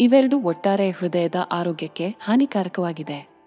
ಇವೆರಡು 0.00 0.40
ಒಟ್ಟಾರೆ 0.40 0.90
ಹೃದಯದ 0.90 1.34
ಆರೋಗ್ಯಕ್ಕೆ 1.50 2.08
ಹಾನಿಕಾರಕವಾಗಿದೆ. 2.08 3.37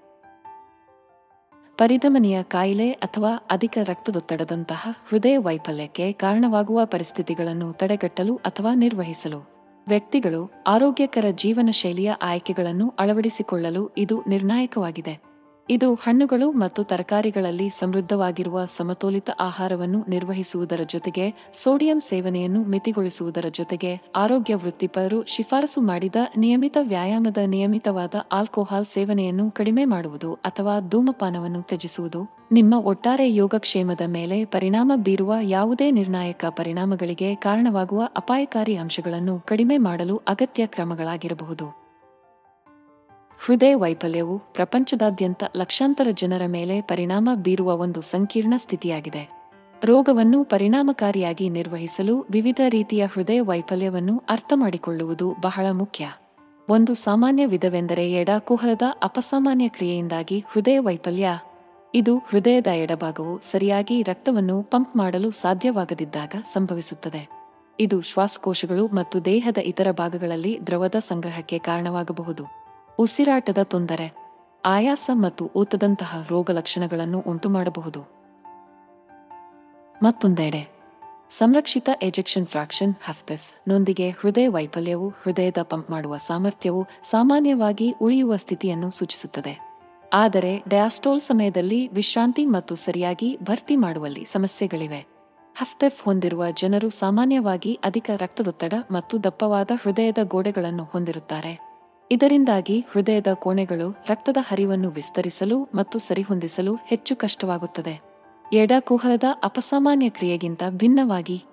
ಪರಿಧಮನಿಯ 1.81 2.43
ಕಾಯಿಲೆ 2.43 2.91
ಅಥವಾ 2.91 3.47
ಅಧಿಕ 3.51 3.77
ರಕ್ತದೊತ್ತಡದಂತಹ 3.83 4.87
ಹೃದಯ 5.09 5.37
ವೈಫಲ್ಯಕ್ಕೆ 5.37 6.11
ಕಾರಣವಾಗುವ 6.11 6.85
ಪರಿಸ್ಥಿತಿಗಳನ್ನು 6.85 7.73
ತಡೆಗಟ್ಟಲು 7.73 8.35
ಅಥವಾ 8.35 8.73
ನಿರ್ವಹಿಸಲು. 8.73 9.69
ವ್ಯಕ್ತಿಗಳು 9.87 10.63
ಆರೋಗ್ಯಕರ 10.67 11.25
ಜೀವನ 11.35 11.69
ಶೈಲಿಯ 11.71 12.11
ಆಯ್ಕೆಗಳನ್ನು 12.21 12.93
ಅಳವಡಿಸಿಕೊಳ್ಳಲು 12.99 13.91
ಇದು 13.97 14.23
ನಿರ್ಣಾಯಕವಾಗಿದೆ. 14.27 15.30
ಇದು 15.69 15.93
ಹಣ್ಣುಗಳು 15.93 16.51
ಮತ್ತು 16.51 16.83
ತರಕಾರಿಗಳಲ್ಲಿ 16.83 17.69
ಸಮೃದ್ಧವಾಗಿರುವ 17.69 18.65
ಸಮತೋಲಿತ 18.65 19.29
ಆಹಾರವನ್ನು 19.39 20.05
ನಿರ್ವಹಿಸುವುದರ 20.09 20.79
ಜೊತೆಗೆ 20.85 21.51
ಸೋಡಿಯಂ 21.63 22.01
ಸೇವನೆಯನ್ನು 22.01 22.63
ಮಿತಿಗೊಳಿಸುವುದರ 22.63 23.45
ಜೊತೆಗೆ 23.51 24.01
ಆರೋಗ್ಯ 24.15 24.55
ವೃತ್ತಿಪರರು 24.55 25.25
ಶಿಫಾರಸು 25.25 25.81
ಮಾಡಿದ 25.81 26.15
ನಿಯಮಿತ 26.37 26.77
ವ್ಯಾಯಾಮದ 26.81 27.37
ನಿಯಮಿತವಾದ 27.45 28.15
ಆಲ್ಕೋಹಾಲ್ 28.31 28.85
ಸೇವನೆಯನ್ನು 28.85 29.51
ಕಡಿಮೆ 29.51 29.85
ಮಾಡುವುದು 29.85 30.33
ಅಥವಾ 30.33 30.79
ಧೂಮಪಾನವನ್ನು 30.79 31.61
ತ್ಯಜಿಸುವುದು. 31.61 32.41
ನಿಮ್ಮ 32.51 32.73
ಒಟ್ಟಾರೆ 32.73 33.35
ಯೋಗಕ್ಷೇಮದ 33.35 34.01
ಮೇಲೆ 34.07 34.45
ಪರಿಣಾಮ 34.45 34.91
ಬೀರುವ 34.95 35.33
ಯಾವುದೇ 35.41 35.91
ನಿರ್ಣಾಯಕ 35.91 36.45
ಪರಿಣಾಮಗಳಿಗೆ 36.49 37.35
ಕಾರಣವಾಗುವ 37.35 38.01
ಅಪಾಯಕಾರಿ 38.17 38.75
ಅಂಶಗಳನ್ನು 38.75 39.39
ಕಡಿಮೆ 39.39 39.77
ಮಾಡಲು 39.77 40.17
ಅಗತ್ಯ 40.17 40.65
ಕ್ರಮಗಳಾಗಿರಬಹುದು. 40.65 41.80
ಹೃದಯ 43.45 43.75
ವೈಫಲ್ಯವು 43.75 44.39
ಪ್ರಪಂಚದಾದ್ಯಂತ 44.39 45.43
ಲಕ್ಷಾಂತರ 45.57 46.07
ಜನರ 46.13 46.41
ಮೇಲೆ 46.47 46.81
ಪರಿಣಾಮ 46.81 47.29
ಬೀರುವ 47.35 47.77
ಒಂದು 47.77 48.01
ಸಂಕೀರ್ಣ 48.01 48.53
ಸ್ಥಿತಿಯಾಗಿದೆ. 48.57 49.29
ರೋಗವನ್ನು 49.83 50.43
ಪರಿಣಾಮಕಾರಿಯಾಗಿ 50.43 51.49
ನಿರ್ವಹಿಸಲು 51.49 52.25
ವಿವಿಧ 52.31 52.61
ರೀತಿಯ 52.69 53.05
ಹೃದಯ 53.05 53.41
ವೈಫಲ್ಯವನ್ನು 53.41 54.23
ಅರ್ಥಮಾಡಿಕೊಳ್ಳುವುದು 54.29 55.35
ಬಹಳ 55.41 55.65
ಮುಖ್ಯ. 55.71 56.07
ಒಂದು 56.69 56.95
ಸಾಮಾನ್ಯ 56.95 57.45
ವಿಧವೆಂದರೆ 57.45 58.11
ಎಡಕುಹರದ 58.11 58.81
ಅಪಸಾಮಾನ್ಯ 59.03 59.67
ಕ್ರಿಯೆಯಿಂದಾಗಿ 59.67 60.45
ಹೃದಯ 60.51 60.79
ವೈಫಲ್ಯ 60.79 61.27
ಇದು 61.95 62.17
ಹೃದಯದ 62.17 62.67
ಎಡಭಾಗವು 62.67 63.41
ಸರಿಯಾಗಿ 63.51 64.01
ರಕ್ತವನ್ನು 64.01 64.63
ಪಂಪ್ 64.63 64.97
ಮಾಡಲು 64.97 65.31
ಸಾಧ್ಯವಾಗದಿದ್ದಾಗ 65.31 66.35
ಸಂಭವಿಸುತ್ತದೆ. 66.53 67.29
ಇದು 67.79 68.01
ಶ್ವಾಸಕೋಶಗಳು 68.01 68.87
ಮತ್ತು 68.87 69.25
ದೇಹದ 69.25 69.57
ಇತರ 69.57 69.87
ಭಾಗಗಳಲ್ಲಿ 69.91 70.59
ದ್ರವದ 70.67 70.95
ಸಂಗ್ರಹಕ್ಕೆ 70.99 71.57
ಕಾರಣವಾಗಬಹುದು. 71.57 72.60
ಉಸಿರಾಟದ 73.01 73.57
ತೊಂದರೆ, 73.63 74.13
ಆಯಾಸ 74.65 75.09
ಮತ್ತು 75.13 75.51
ಊತದಂತಹ 75.55 76.25
ರೋಗಲಕ್ಷಣಗಳನ್ನು 76.29 77.19
ಉಂಟುಮಾಡಬಹುದು. 77.19 78.01
ಮತ್ತೊಂದೆಡೆ, 80.03 80.69
ಸಂರಕ್ಷಿತ 81.29 81.89
ಎಜೆಕ್ಷನ್ 82.01 82.47
ಫ್ರಾಕ್ಷನ್ 82.47 82.95
ಹಫ್ಪೆಫ್ 83.05 83.69
ನೊಂದಿಗೆ 83.69 84.09
ಹೃದಯ 84.09 84.47
ವೈಫಲ್ಯವು 84.47 85.09
ಹೃದಯದ 85.09 85.57
ಪಂಪ್ 85.63 85.91
ಮಾಡುವ 85.91 86.17
ಸಾಮರ್ಥ್ಯವು 86.17 86.87
ಸಾಮಾನ್ಯವಾಗಿ 87.03 87.95
ಉಳಿಯುವ 88.01 88.35
ಸ್ಥಿತಿಯನ್ನು 88.35 88.91
ಸೂಚಿಸುತ್ತದೆ. 88.91 89.71
ಆದರೆ 90.13 90.63
ಡಯಾಸ್ಟೋಲ್ 90.67 91.21
ಸಮಯದಲ್ಲಿ 91.21 91.87
ವಿಶ್ರಾಂತಿ 91.87 92.45
ಮತ್ತು 92.45 92.75
ಸರಿಯಾಗಿ 92.75 93.37
ಭರ್ತಿ 93.43 93.75
ಮಾಡುವಲ್ಲಿ 93.75 94.25
ಸಮಸ್ಯೆಗಳಿವೆ. 94.25 95.07
ಹಫ್ಪೆಫ್ 95.57 96.03
ಹೊಂದಿರುವ 96.03 96.43
ಜನರು 96.51 96.89
ಸಾಮಾನ್ಯವಾಗಿ 96.89 97.79
ಅಧಿಕ 97.83 98.09
ರಕ್ತದೊತ್ತಡ 98.17 98.73
ಮತ್ತು 98.91 99.23
ದಪ್ಪವಾದ 99.23 99.71
ಹೃದಯದ 99.81 100.17
ಗೋಡೆಗಳನ್ನು 100.23 100.83
ಹೊಂದಿರುತ್ತಾರೆ. 100.83 101.70
ಇದರಿಂದಾಗಿ 102.11 102.85
ಹೃದಯದ 102.91 103.27
ಕೋಣೆಗಳು 103.33 103.91
ರಕ್ತದ 103.91 104.37
ಹರಿವನ್ನು 104.47 104.89
ವಿಸ್ತರಿಸಲು 104.89 105.69
ಮತ್ತು 105.75 105.99
ಸರಿಹೊಂದಿಸಲು 105.99 106.75
ಹೆಚ್ಚು 106.75 107.15
ಕಷ್ಟವಾಗುತ್ತದೆ. 107.15 108.01
ಎಡ 108.53 108.71
ಕುಹರದ 108.79 109.23
ಅಪಸಾಮಾನ್ಯ 109.43 110.09
ಕ್ರಿಯೆಗಿಂತ 110.09 110.63
ಭಿನ್ನವಾಗಿ 110.69 111.43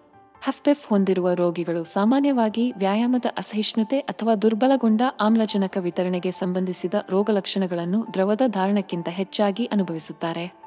ಹಫ್ಪೆಫ್ 0.43 0.89
ಹೊಂದಿರುವ 0.89 1.35
ರೋಗಿಗಳು 1.35 1.85
ಸಾಮಾನ್ಯವಾಗಿ 1.85 2.73
ವ್ಯಾಯಾಮದ 2.77 3.25
ಅಸಹಿಷ್ಣುತೆ 3.39 4.01
ಅಥವಾ 4.01 4.35
ದುರ್ಬಲಗೊಂಡ 4.35 5.03
ಆಮ್ಲಜನಕ 5.21 5.77
ವಿತರಣೆಗೆ 5.81 6.31
ಸಂಬಂಧಿಸಿದ 6.31 6.95
ರೋಗಲಕ್ಷಣಗಳನ್ನು 7.11 8.07
ದ್ರವದ 8.15 8.41
ಧಾರಣಕ್ಕಿಂತ 8.47 9.09
ಹೆಚ್ಚಾಗಿ 9.09 9.65
ಅನುಭವಿಸುತ್ತಾರೆ. 9.65 10.58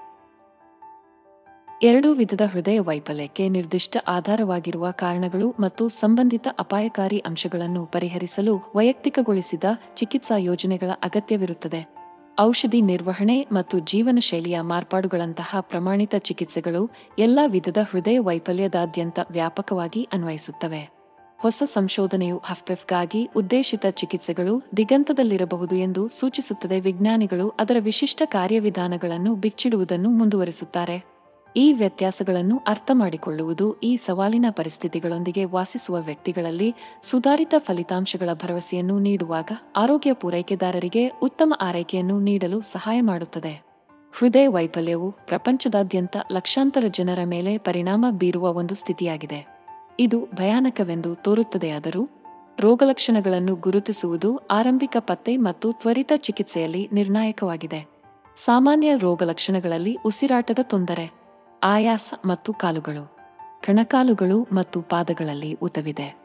ಎರಡು 1.84 2.14
ವಿಧದ 2.14 2.42
ಹೃದಯ 2.52 2.80
ವೈಫಲ್ಯಕ್ಕೆ 2.80 3.50
ನಿರ್ದಿಷ್ಟ 3.50 3.98
ಆಧಾರವಾಗಿರುವ 4.08 4.92
ಕಾರಣಗಳು 4.92 5.56
ಮತ್ತು 5.60 5.90
ಸಂಬಂಧಿತ 5.90 6.48
ಅಪಾಯಕಾರಿ 6.60 7.20
ಅಂಶಗಳನ್ನು 7.20 7.86
ಪರಿಹರಿಸಲು 7.86 8.72
ವೈಯಕ್ತಿಕಗೊಳಿಸಿದ 8.76 9.64
ಚಿಕಿತ್ಸಾ 9.96 10.38
ಯೋಜನೆಗಳ 10.38 10.90
ಅಗತ್ಯವಿರುತ್ತದೆ. 11.04 11.96
ಔಷಧಿ 12.40 12.82
ನಿರ್ವಹಣೆ 12.82 13.48
ಮತ್ತು 13.52 13.80
ಜೀವನ 13.80 14.18
ಶೈಲಿಯ 14.22 14.62
ಮಾರ್ಪಾಡುಗಳಂತಹ 14.62 15.58
ಪ್ರಮಾಣಿತ 15.60 16.16
ಚಿಕಿತ್ಸೆಗಳು 16.16 16.92
ಎಲ್ಲ 17.20 17.40
ವಿಧದ 17.48 17.78
ಹೃದಯ 17.90 18.20
ವೈಫಲ್ಯದಾದ್ಯಂತ 18.20 19.20
ವ್ಯಾಪಕವಾಗಿ 19.32 20.10
ಅನ್ವಯಿಸುತ್ತವೆ. 20.14 21.02
ಹೊಸ 21.38 21.64
ಸಂಶೋಧನೆಯು 21.66 22.42
ಹಫ್ಪೆಫ್ಗಾಗಿ 22.46 23.30
ಉದ್ದೇಶಿತ 23.36 23.86
ಚಿಕಿತ್ಸೆಗಳು 23.86 24.64
ದಿಗಂತದಲ್ಲಿರಬಹುದು 24.78 25.76
ಎಂದು 25.76 26.10
ಸೂಚಿಸುತ್ತದೆ. 26.10 26.80
ವಿಜ್ಞಾನಿಗಳು 26.80 27.50
ಅದರ 27.50 27.76
ವಿಶಿಷ್ಟ 27.80 28.22
ಕಾರ್ಯವಿಧಾನಗಳನ್ನು 28.26 29.36
ಬಿಚ್ಚಿಡುವುದನ್ನು 29.36 30.10
ಮುಂದುವರಿಸುತ್ತಾರೆ. 30.10 31.11
ಈ 31.56 31.74
ವ್ಯತ್ಯಾಸಗಳನ್ನು 31.74 32.62
ಅರ್ಥ 32.68 32.92
ಮಾಡಿಕೊಳ್ಳುವುದು 32.94 33.80
ಈ 33.80 33.98
ಸವಾಲಿನ 33.98 34.46
ಪರಿಸ್ಥಿತಿಗಳೊಂದಿಗೆ 34.50 35.46
ವಾಸಿಸುವ 35.46 36.02
ವ್ಯಕ್ತಿಗಳಲ್ಲಿ 36.02 36.76
ಸುಧಾರಿತ 37.04 37.54
ಫಲಿತಾಂಶಗಳ 37.58 38.30
ಭರವಸೆಯನ್ನು 38.34 39.00
ನೀಡುವಾಗ 39.00 39.52
ಆರೋಗ್ಯ 39.76 40.14
ಪೂರೈಕೆದಾರರಿಗೆ 40.14 41.08
ಉತ್ತಮ 41.08 41.54
ಆರೈಕೆಯನ್ನು 41.62 42.20
ನೀಡಲು 42.20 42.62
ಸಹಾಯ 42.62 43.02
ಮಾಡುತ್ತದೆ. 43.02 43.64
ಹೃದಯ 44.20 44.48
ವೈಫಲ್ಯವು 44.48 45.12
ಪ್ರಪಂಚದಾದ್ಯಂತ 45.12 46.18
ಲಕ್ಷಾಂತರ 46.32 46.84
ಜನರ 46.90 47.20
ಮೇಲೆ 47.26 47.58
ಪರಿಣಾಮ 47.58 48.06
ಬೀರುವ 48.12 48.54
ಒಂದು 48.54 48.76
ಸ್ಥಿತಿಯಾಗಿದೆ. 48.76 49.60
ಇದು 50.00 50.28
ಭಯಾನಕವೆಂದು 50.36 51.16
ತೋರುತ್ತದೆಯಾದರೂ 51.16 52.10
ರೋಗಲಕ್ಷಣಗಳನ್ನು 52.60 53.56
ಗುರುತಿಸುವುದು 53.56 54.38
ಆರಂಭಿಕ 54.38 54.98
ಪತ್ತೆ 55.00 55.38
ಮತ್ತು 55.38 55.72
ತ್ವರಿತ 55.72 56.12
ಚಿಕಿತ್ಸೆಯಲ್ಲಿ 56.16 56.90
ನಿರ್ಣಾಯಕವಾಗಿದೆ. 56.94 57.88
ಸಾಮಾನ್ಯ 58.46 58.98
ರೋಗಲಕ್ಷಣಗಳಲ್ಲಿ 58.98 59.98
ಉಸಿರಾಟದ 60.06 60.60
ತೊಂದರೆ. 60.62 61.21
ಆಯಾಸ 61.64 62.14
ಮತ್ತು 62.26 62.54
ಕಾಲುಗಳು. 62.54 63.16
ಕಣಕಾಲುಗಳು 63.64 64.48
ಮತ್ತು 64.52 64.82
ಪಾದಗಳಲ್ಲಿ 64.82 65.54
ಉತವಿದೆ 65.54 66.22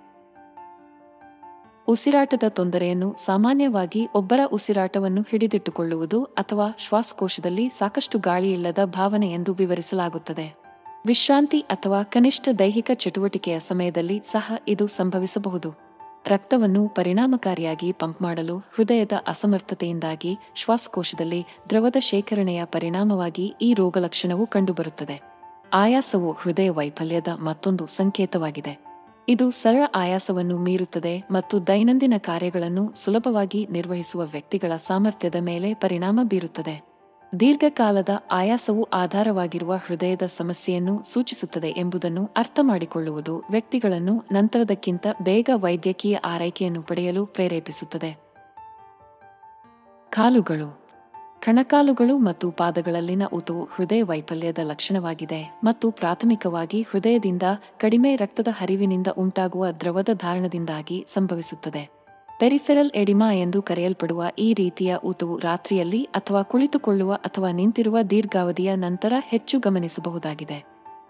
ಉಸಿರಾಟದ 1.88 2.42
ತೊಂದರೆಯನ್ನು 2.48 3.16
ಸಾಮಾನ್ಯವಾಗಿ 3.24 4.08
ಒಬ್ಬರ 4.14 4.40
ಉಸಿರಾಟವನ್ನು 4.52 5.22
ಹಿಡಿದಿಟ್ಟುಕೊಳ್ಳುವುದು 5.30 6.24
ಅಥವಾ 6.24 6.74
ಶ್ವಾಸಕೋಶದಲ್ಲಿ 6.78 7.68
ಸಾಕಷ್ಟು 7.68 8.18
ಗಾಳಿಯಿಲ್ಲದ 8.18 8.84
ಭಾವನೆ 8.84 9.32
ಎಂದು 9.32 9.54
ವಿವರಿಸಲಾಗುತ್ತದೆ. 9.54 10.56
ವಿಶ್ರಾಂತಿ 11.06 11.60
ಅಥವಾ 11.60 12.02
ಕನಿಷ್ಠ 12.02 12.48
ದೈಹಿಕ 12.58 12.90
ಚಟುವಟಿಕೆಯ 12.94 13.60
ಸಮಯದಲ್ಲಿ 13.60 14.22
ಸಹ 14.32 14.52
ಇದು 14.68 14.86
ಸಂಭವಿಸಬಹುದು. 14.86 15.85
ರಕ್ತವನ್ನು 16.28 16.88
ಪರಿಣಾಮಕಾರಿಯಾಗಿ 16.88 17.92
ಪಂಪ್ 17.92 18.22
ಮಾಡಲು 18.22 18.58
ಹೃದಯದ 18.58 19.12
ಅಸಮರ್ಥತೆಯಿಂದಾಗಿ 19.26 20.38
ಶ್ವಾಸಕೋಶದಲ್ಲಿ 20.54 21.46
ದ್ರವದ 21.70 21.96
ಶೇಖರಣೆಯ 21.98 22.64
ಪರಿಣಾಮವಾಗಿ 22.64 23.54
ಈ 23.62 23.74
ರೋಗಲಕ್ಷಣವು 23.74 24.46
ಕಂಡುಬರುತ್ತದೆ. 24.46 25.20
ಆಯಾಸವು 25.72 26.32
ಹೃದಯ 26.32 26.70
ವೈಫಲ್ಯದ 26.70 27.28
ಮತ್ತೊಂದು 27.28 27.86
ಸಂಕೇತವಾಗಿದೆ. 27.86 28.86
ಇದು 29.28 29.50
ಸರಳ 29.50 29.82
ಆಯಾಸವನ್ನು 29.94 30.58
ಮೀರುತ್ತದೆ 30.58 31.22
ಮತ್ತು 31.30 31.66
ದೈನಂದಿನ 31.66 32.14
ಕಾರ್ಯಗಳನ್ನು 32.18 32.94
ಸುಲಭವಾಗಿ 32.94 33.66
ನಿರ್ವಹಿಸುವ 33.70 34.22
ವ್ಯಕ್ತಿಗಳ 34.22 34.76
ಸಾಮರ್ಥ್ಯದ 34.76 35.34
ಮೇಲೆ 35.40 35.74
ಪರಿಣಾಮ 35.74 36.20
ಬೀರುತ್ತದೆ. 36.22 36.85
ದೀರ್ಘಕಾಲದ 37.40 38.08
ಆಯಾಸವು 38.30 38.82
ಆಧಾರವಾಗಿರುವ 38.82 39.74
ಹೃದಯದ 39.86 40.22
ಸಮಸ್ಯೆಯನ್ನು 40.26 41.02
ಸೂಚಿಸುತ್ತದೆ 41.02 41.68
ಎಂಬುದನ್ನು 41.68 42.30
ಅರ್ಥಮಾಡಿಕೊಳ್ಳುವುದು 42.36 43.44
ವ್ಯಕ್ತಿಗಳನ್ನು 43.50 44.24
ನಂತರದಕ್ಕಿಂತ 44.32 45.06
ಬೇಗ 45.22 45.50
ವೈದ್ಯಕೀಯ 45.54 46.16
ಆರೈಕೆಯನ್ನು 46.16 46.82
ಪಡೆಯಲು 46.82 47.26
ಪ್ರೇರೇಪಿಸುತ್ತದೆ. 47.26 48.16
ಕಾಲುಗಳು. 50.10 50.80
ಕಣಕಾಲುಗಳು 51.40 52.18
ಮತ್ತು 52.18 52.50
ಪಾದಗಳಲ್ಲಿನ 52.50 53.22
ಊತವು 53.32 53.64
ಹೃದಯ 53.64 54.02
ವೈಫಲ್ಯದ 54.02 54.58
ಲಕ್ಷಣವಾಗಿದೆ 54.62 55.60
ಮತ್ತು 55.64 55.90
ಪ್ರಾಥಮಿಕವಾಗಿ 55.90 56.82
ಹೃದಯದಿಂದ 56.82 57.42
ಕಡಿಮೆ 57.78 58.16
ರಕ್ತದ 58.16 58.48
ಹರಿವಿನಿಂದ 58.50 59.06
ಉಂಟಾಗುವ 59.18 59.70
ದ್ರವದ 59.70 60.08
ಧಾರಣದಿಂದಾಗಿ 60.12 61.06
ಸಂಭವಿಸುತ್ತದೆ. 61.14 61.95
ಪೆರಿಫೆರಲ್ 62.38 62.90
ಎಡಿಮಾ 62.90 63.32
ಎಂದು 63.32 63.62
ಕರೆಯಲ್ಪಡುವ 63.62 64.24
ಈ 64.38 64.54
ರೀತಿಯ 64.54 64.96
ಊತವು 65.04 65.38
ರಾತ್ರಿಯಲ್ಲಿ 65.38 66.02
ಅಥವಾ 66.02 66.42
ಕುಳಿತುಕೊಳ್ಳುವ 66.42 67.14
ಅಥವಾ 67.14 67.50
ನಿಂತಿರುವ 67.50 68.02
ದೀರ್ಘಾವಧಿಯ 68.02 68.74
ನಂತರ 68.74 69.12
ಹೆಚ್ಚು 69.18 69.58
ಗಮನಿಸಬಹುದಾಗಿದೆ. 69.58 70.64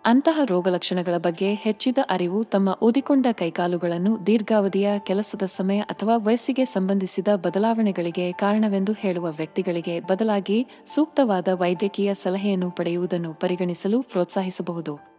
ಅಂತಹ 0.04 0.40
ರೋಗಲಕ್ಷಣಗಳ 0.45 1.16
ಬಗ್ಗೆ 1.16 1.54
ಹೆಚ್ಚಿದ 1.54 1.99
ಅರಿವು 2.11 2.45
ತಮ್ಮ 2.45 2.78
ಊದಿಕೊಂಡ 2.83 3.26
ಕೈಕಾಲುಗಳನ್ನು 3.33 4.26
ದೀರ್ಘಾವಧಿಯ 4.26 4.90
ಕೆಲಸದ 4.99 5.42
ಸಮಯ 5.42 5.78
ಅಥವಾ 5.80 6.16
ವಯಸ್ಸಿಗೆ 6.16 6.64
ಸಂಬಂಧಿಸಿದ 6.64 7.28
ಬದಲಾವಣೆಗಳಿಗೆ 7.28 8.33
ಕಾರಣವೆಂದು 8.33 8.92
ಹೇಳುವ 8.92 9.30
ವ್ಯಕ್ತಿಗಳಿಗೆ 9.30 10.00
ಬದಲಾಗಿ 10.00 10.66
ಸೂಕ್ತವಾದ 10.95 11.49
ವೈದ್ಯಕೀಯ 11.52 12.14
ಸಲಹೆಯನ್ನು 12.14 12.71
ಪಡೆಯುವುದನ್ನು 12.71 13.35
ಪರಿಗಣಿಸಲು 13.35 14.02
ಪ್ರೋತ್ಸಾಹಿಸಬಹುದು. 14.02 15.15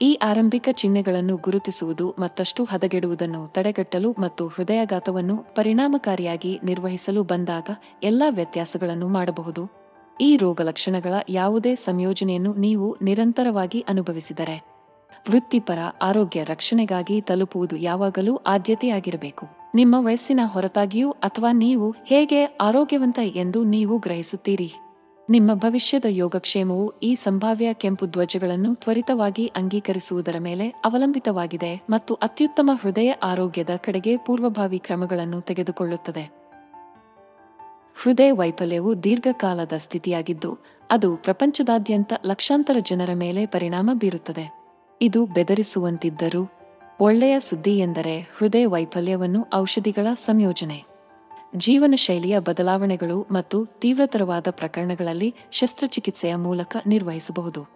ಈ 0.00 0.18
ಆರಂಭಿಕ 0.22 0.68
ಚಿಹ್ನೆಗಳನ್ನು 0.72 1.36
ಗುರುತಿಸುವುದು 1.36 2.14
ಮತ್ತಷ್ಟು 2.18 2.64
ಹದಗೆಡುವುದನ್ನು 2.64 3.48
ತಡೆಗಟ್ಟಲು 3.48 4.14
ಮತ್ತು 4.18 4.46
ಹೃದಯಾಘಾತವನ್ನು 4.46 5.36
ಪರಿಣಾಮಕಾರಿಯಾಗಿ 5.36 6.60
ನಿರ್ವಹಿಸಲು 6.64 7.22
ಬಂದಾಗ 7.22 7.68
ಎಲ್ಲಾ 8.02 8.28
ವ್ಯತ್ಯಾಸಗಳನ್ನು 8.28 9.08
ಮಾಡಬಹುದು. 9.08 9.84
ಈ 10.20 10.36
ರೋಗಲಕ್ಷಣಗಳ 10.36 11.14
ಯಾವುದೇ 11.28 11.74
ಸಂಯೋಜನೆಯನ್ನು 11.74 12.54
ನೀವು 12.54 12.96
ನಿರಂತರವಾಗಿ 13.02 13.80
ಅನುಭವಿಸಿದರೆ 13.88 14.64
ವೃತ್ತಿಪರ 15.30 15.78
ಆರೋಗ್ಯ 16.02 16.44
ರಕ್ಷಣೆಗಾಗಿ 16.44 17.20
ತಲುಪುವುದು 17.20 17.76
ಯಾವಾಗಲೂ 17.76 18.36
ಆದ್ಯತೆಯಾಗಿರಬೇಕು. 18.36 19.46
ನಿಮ್ಮ 19.74 19.94
ವಯಸ್ಸಿನ 19.98 20.40
ಹೊರತಾಗಿಯೂ 20.44 21.10
ಅಥವಾ 21.10 21.52
ನೀವು 21.52 21.94
ಹೇಗೆ 22.04 22.44
ಆರೋಗ್ಯವಂತ 22.44 23.18
ಎಂದು 23.18 23.64
ನೀವು 23.64 23.98
ಗ್ರಹಿಸುತ್ತೀರಿ? 23.98 24.72
ನಿಮ್ಮ 25.30 25.54
ಭವಿಷ್ಯದ 25.54 26.04
ಯೋಗಕ್ಷೇಮವು 26.08 26.92
ಈ 27.02 27.14
ಸಂಭಾವ್ಯ 27.14 27.74
ಕೆಂಪು 27.74 28.06
ಧ್ವಜಗಳನ್ನು 28.06 28.74
ತ್ವರಿತವಾಗಿ 28.74 29.46
ಅಂಗೀಕರಿಸುವುದರ 29.46 30.36
ಮೇಲೆ 30.38 30.68
ಅವಲಂಬಿತವಾಗಿದೆ 30.68 31.80
ಮತ್ತು 31.90 32.14
ಅತ್ಯುತ್ತಮ 32.14 32.70
ಹೃದಯ 32.80 33.10
ಆರೋಗ್ಯದ 33.10 33.70
ಕಡೆಗೆ 33.76 34.16
ಪೂರ್ವಭಾವಿ 34.16 34.78
ಕ್ರಮಗಳನ್ನು 34.78 35.40
ತೆಗೆದುಕೊಳ್ಳುತ್ತದೆ. 35.40 36.30
ಹೃದಯ 38.02 38.32
ವೈಫಲ್ಯವು 38.32 39.04
ದೀರ್ಘಕಾಲದ 39.04 39.72
ಸ್ಥಿತಿಯಾಗಿದ್ದು, 39.76 40.58
ಅದು 40.90 41.16
ಪ್ರಪಂಚದಾದ್ಯಂತ 41.16 42.12
ಲಕ್ಷಾಂತರ 42.26 42.76
ಜನರ 42.80 43.10
ಮೇಲೆ 43.14 43.46
ಪರಿಣಾಮ 43.46 43.90
ಬೀರುತ್ತದೆ. 43.94 44.64
ಇದು 45.02 45.26
ಬೆದರಿಸುವಂತಿದ್ದರೂ 45.26 46.48
ಒಳ್ಳೆಯ 47.00 47.40
ಸುದ್ದಿ 47.40 47.78
ಎಂದರೆ 47.78 48.20
ಹೃದಯ 48.20 48.66
ವೈಫಲ್ಯವನ್ನು 48.66 49.46
ಔಷಧಿಗಳ 49.54 50.06
ಸಂಯೋಜನೆ. 50.14 50.93
ಜೀವನ 51.56 51.94
ಶೈಲಿಯ 51.96 52.38
ಬದಲಾವಣೆಗಳು 52.38 53.26
ಮತ್ತು 53.30 53.66
ತೀವ್ರತರವಾದ 53.66 54.46
ಪ್ರಕರಣಗಳಲ್ಲಿ 54.50 55.34
ಶಸ್ತ್ರಚಿಕಿತ್ಸೆಯ 55.52 56.36
ಮೂಲಕ 56.36 56.76
ನಿರ್ವಹಿಸಬಹುದು. 56.86 57.66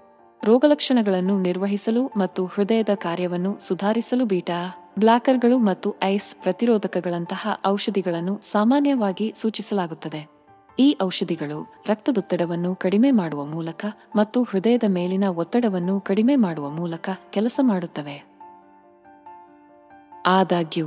ರೋಗಲಕ್ಷಣಗಳನ್ನು 0.45 1.39
ನಿರ್ವಹಿಸಲು 1.39 2.07
ಮತ್ತು 2.17 2.45
ಹೃದಯದ 2.47 2.89
ಕಾರ್ಯವನ್ನು 2.95 3.59
ಸುಧಾರಿಸಲು 3.59 4.25
ಬೀಟಾ, 4.25 4.93
ಬ್ಲಾಕರ್ಗಳು 4.99 5.59
ಮತ್ತು 5.59 5.95
ಐಸ್ 6.03 6.35
ಪ್ರತಿರೋಧಕಗಳಂತಹ 6.35 7.49
ಔಷಧಿಗಳನ್ನು 7.67 8.41
ಸಾಮಾನ್ಯವಾಗಿ 8.43 9.33
ಸೂಚಿಸಲಾಗುತ್ತದೆ. 9.37 10.29
ಈ 10.79 10.97
ಔಷಧಿಗಳು 11.03 11.73
ರಕ್ತದೊತ್ತಡವನ್ನು 11.89 12.75
ಕಡಿಮೆ 12.75 13.11
ಮಾಡುವ 13.11 13.45
ಮೂಲಕ 13.45 13.85
ಮತ್ತು 14.17 14.43
ಹೃದಯದ 14.43 14.83
ಮೇಲಿನ 14.89 15.25
ಒತ್ತಡವನ್ನು 15.25 16.01
ಕಡಿಮೆ 16.01 16.37
ಮಾಡುವ 16.37 16.71
ಮೂಲಕ 16.71 17.11
ಕೆಲಸ 17.31 17.61
ಮಾಡುತ್ತವೆ. 17.63 18.25
ಆದಾಗ್ಯೂ 20.27 20.87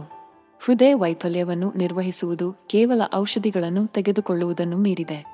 ಹೃದಯ 0.64 0.94
ವೈಫಲ್ಯವನ್ನು 0.94 1.74
ನಿರ್ವಹಿಸುವುದು 1.76 2.54
ಕೇವಲ 2.68 3.02
ಔಷಧಿಗಳನ್ನು 3.16 3.88
ತೆಗೆದುಕೊಳ್ಳುವುದನ್ನು 3.88 4.78
ಮೀರಿದೆ. 4.78 5.26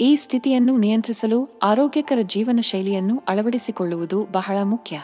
ಈ 0.00 0.16
ಸ್ಥಿತಿಯನ್ನು 0.16 0.76
ನಿಯಂತ್ರಿಸಲು 0.76 1.60
ಆರೋಗ್ಯಕರ 1.62 2.18
ಜೀವನ 2.22 2.58
ಶೈಲಿಯನ್ನು 2.62 3.22
ಅಳವಡಿಸಿಕೊಳ್ಳುವುದು 3.28 4.26
ಬಹಳ 4.32 4.56
ಮುಖ್ಯ. 4.62 5.02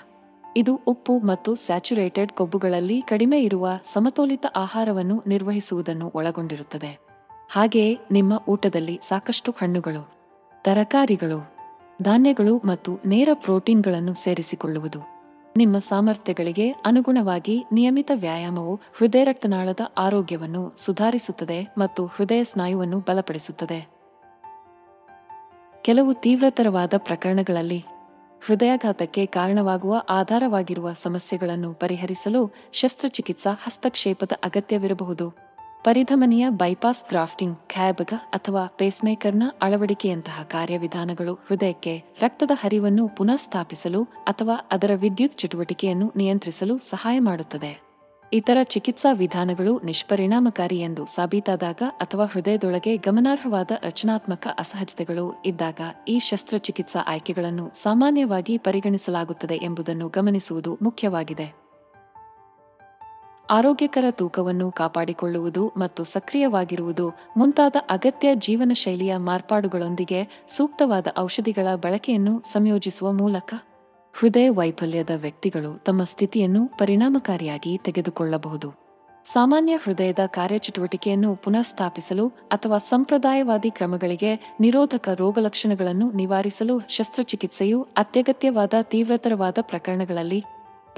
ಇದು 0.57 0.81
ಉಪ್ಪು 0.87 1.19
ಮತ್ತು 1.19 1.55
ಸ್ಯಾಚುರೇಟೆಡ್ 1.55 2.33
ಕೊಬ್ಬುಗಳಲ್ಲಿ 2.33 3.03
ಕಡಿಮೆ 3.03 3.43
ಇರುವ 3.43 3.69
ಸಮತೋಲಿತ 3.93 4.47
ಆಹಾರವನ್ನು 4.57 5.23
ನಿರ್ವಹಿಸುವುದನ್ನು 5.27 6.13
ಒಳಗೊಂಡಿರುತ್ತದೆ. 6.15 7.01
ಹಾಗೆಯೇ 7.51 7.99
ನಿಮ್ಮ 8.11 8.33
ಊಟದಲ್ಲಿ 8.49 9.01
ಸಾಕಷ್ಟು 9.09 9.53
ಹಣ್ಣುಗಳು, 9.53 10.13
ತರಕಾರಿಗಳು, 10.65 11.53
ಧಾನ್ಯಗಳು 12.03 12.57
ಮತ್ತು 12.65 12.99
ನೇರ 13.07 13.29
ಪ್ರೋಟೀನ್ಗಳನ್ನು 13.33 14.15
ಸೇರಿಸಿಕೊಳ್ಳುವುದು. 14.15 15.10
ನಿಮ್ಮ 15.57 15.79
ಸಾಮರ್ಥ್ಯಗಳಿಗೆ 15.79 16.71
ಅನುಗುಣವಾಗಿ 16.71 17.65
ನಿಯಮಿತ 17.73 18.11
ವ್ಯಾಯಾಮವು 18.15 18.75
ಹೃದಯ 18.75 19.25
ರಕ್ತನಾಳದ 19.25 19.81
ಆರೋಗ್ಯವನ್ನು 19.99 20.73
ಸುಧಾರಿಸುತ್ತದೆ 20.77 21.75
ಮತ್ತು 21.79 22.07
ಹೃದಯ 22.07 22.45
ಸ್ನಾಯುವನ್ನು 22.45 22.99
ಬಲಪಡಿಸುತ್ತದೆ. 23.01 23.89
ಕೆಲವು 25.83 26.15
ತೀವ್ರತರವಾದ 26.15 26.95
ಪ್ರಕರಣಗಳಲ್ಲಿ 26.97 27.85
ಹೃದಯಾಘಾತಕ್ಕೆ 28.47 29.27
ಕಾರಣವಾಗುವ 29.27 30.03
ಆಧಾರವಾಗಿರುವ 30.09 30.93
ಸಮಸ್ಯೆಗಳನ್ನು 30.93 31.75
ಪರಿಹರಿಸಲು 31.75 32.55
ಶಸ್ತ್ರಚಿಕಿತ್ಸಾ 32.73 33.51
ಹಸ್ತಕ್ಷೇಪದ 33.65 34.33
ಅಗತ್ಯವಿರಬಹುದು. 34.45 35.50
ಪರಿಧಮನಿಯ 35.85 36.49
ಬೈಪಾಸ್ 36.49 37.09
ಗ್ರಾಫ್ಟಿಂಗ್ 37.09 37.57
ಕ್ಯಾಬಗ 37.57 38.13
ಅಥವಾ 38.15 38.67
ಪೇಸ್ಮೇಕರ್ನ 38.67 39.43
ಅಳವಡಿಕೆಯಂತಹ 39.63 40.43
ಕಾರ್ಯವಿಧಾನಗಳು 40.43 41.35
ಹೃದಯಕ್ಕೆ 41.35 42.05
ರಕ್ತದ 42.21 42.51
ಹರಿವನ್ನು 42.55 43.09
ಪುನಃಸ್ಥಾಪಿಸಲು 43.09 44.05
ಅಥವಾ 44.05 44.69
ಅದರ 44.73 44.91
ವಿದ್ಯುತ್ 44.95 45.39
ಚಟುವಟಿಕೆಯನ್ನು 45.39 46.13
ನಿಯಂತ್ರಿಸಲು 46.17 46.79
ಸಹಾಯ 46.79 47.19
ಮಾಡುತ್ತದೆ. 47.19 47.81
ಇತರ 48.33 48.59
ಚಿಕಿತ್ಸಾ 48.63 49.13
ವಿಧಾನಗಳು 49.13 49.81
ನಿಷ್ಪರಿಣಾಮಕಾರಿ 49.85 50.81
ಎಂದು 50.81 51.07
ಸಾಬೀತಾದಾಗ 51.07 51.83
ಅಥವಾ 52.01 52.25
ಹೃದಯದೊಳಗೆ 52.25 52.97
ಗಮನಾರ್ಹವಾದ 52.97 53.71
ರಚನಾತ್ಮಕ 53.83 54.47
ಅಸಹಜತೆಗಳು 54.59 55.43
ಇದ್ದಾಗ 55.47 55.81
ಈ 56.09 56.19
ಶಸ್ತ್ರಚಿಕಿತ್ಸಾ 56.19 57.05
ಆಯ್ಕೆಗಳನ್ನು 57.09 57.71
ಸಾಮಾನ್ಯವಾಗಿ 57.83 58.59
ಪರಿಗಣಿಸಲಾಗುತ್ತದೆ 58.59 59.55
ಎಂಬುದನ್ನು 59.55 60.09
ಗಮನಿಸುವುದು 60.09 60.79
ಮುಖ್ಯವಾಗಿದೆ. 60.83 61.60
ಆರೋಗ್ಯಕರ 63.51 64.05
ತೂಕವನ್ನು 64.11 64.71
ಕಾಪಾಡಿಕೊಳ್ಳುವುದು 64.71 65.73
ಮತ್ತು 65.77 66.05
ಸಕ್ರಿಯವಾಗಿರುವುದು 66.05 67.07
ಮುಂತಾದ 67.37 67.77
ಅಗತ್ಯ 67.91 68.35
ಜೀವನ 68.35 68.73
ಶೈಲಿಯ 68.75 69.17
ಮಾರ್ಪಾಡುಗಳೊಂದಿಗೆ 69.17 70.21
ಸೂಕ್ತವಾದ 70.57 71.07
ಔಷಧಿಗಳ 71.19 71.67
ಬಳಕೆಯನ್ನು 71.75 72.43
ಸಂಯೋಜಿಸುವ 72.53 73.13
ಮೂಲಕ 73.13 73.55
ಹೃದಯ 74.15 74.49
ವೈಫಲ್ಯದ 74.51 75.11
ವ್ಯಕ್ತಿಗಳು 75.17 75.85
ತಮ್ಮ 75.85 76.05
ಸ್ಥಿತಿಯನ್ನು 76.05 76.67
ಪರಿಣಾಮಕಾರಿಯಾಗಿ 76.79 77.81
ತೆಗೆದುಕೊಳ್ಳಬಹುದು. 77.85 78.69
ಸಾಮಾನ್ಯ 79.33 79.77
ಹೃದಯದ 79.77 80.23
ಕಾರ್ಯಚಟುವಟಿಕೆಯನ್ನು 80.27 81.37
ಪುನಃಸ್ಥಾಪಿಸಲು 81.37 82.29
ಅಥವಾ 82.29 82.79
ಸಂಪ್ರದಾಯವಾದಿ 82.79 83.71
ಕ್ರಮಗಳಿಗೆ 83.71 84.55
ನಿರೋಧಕ 84.61 85.09
ರೋಗಲಕ್ಷಣಗಳನ್ನು 85.09 86.13
ನಿವಾರಿಸಲು 86.13 86.81
ಶಸ್ತ್ರಚಿಕಿತ್ಸೆಯು 86.89 87.83
ಅತ್ಯಗತ್ಯವಾದ 87.97 88.75
ತೀವ್ರತರವಾದ 88.83 89.59
ಪ್ರಕರಣಗಳಲ್ಲಿ 89.61 90.41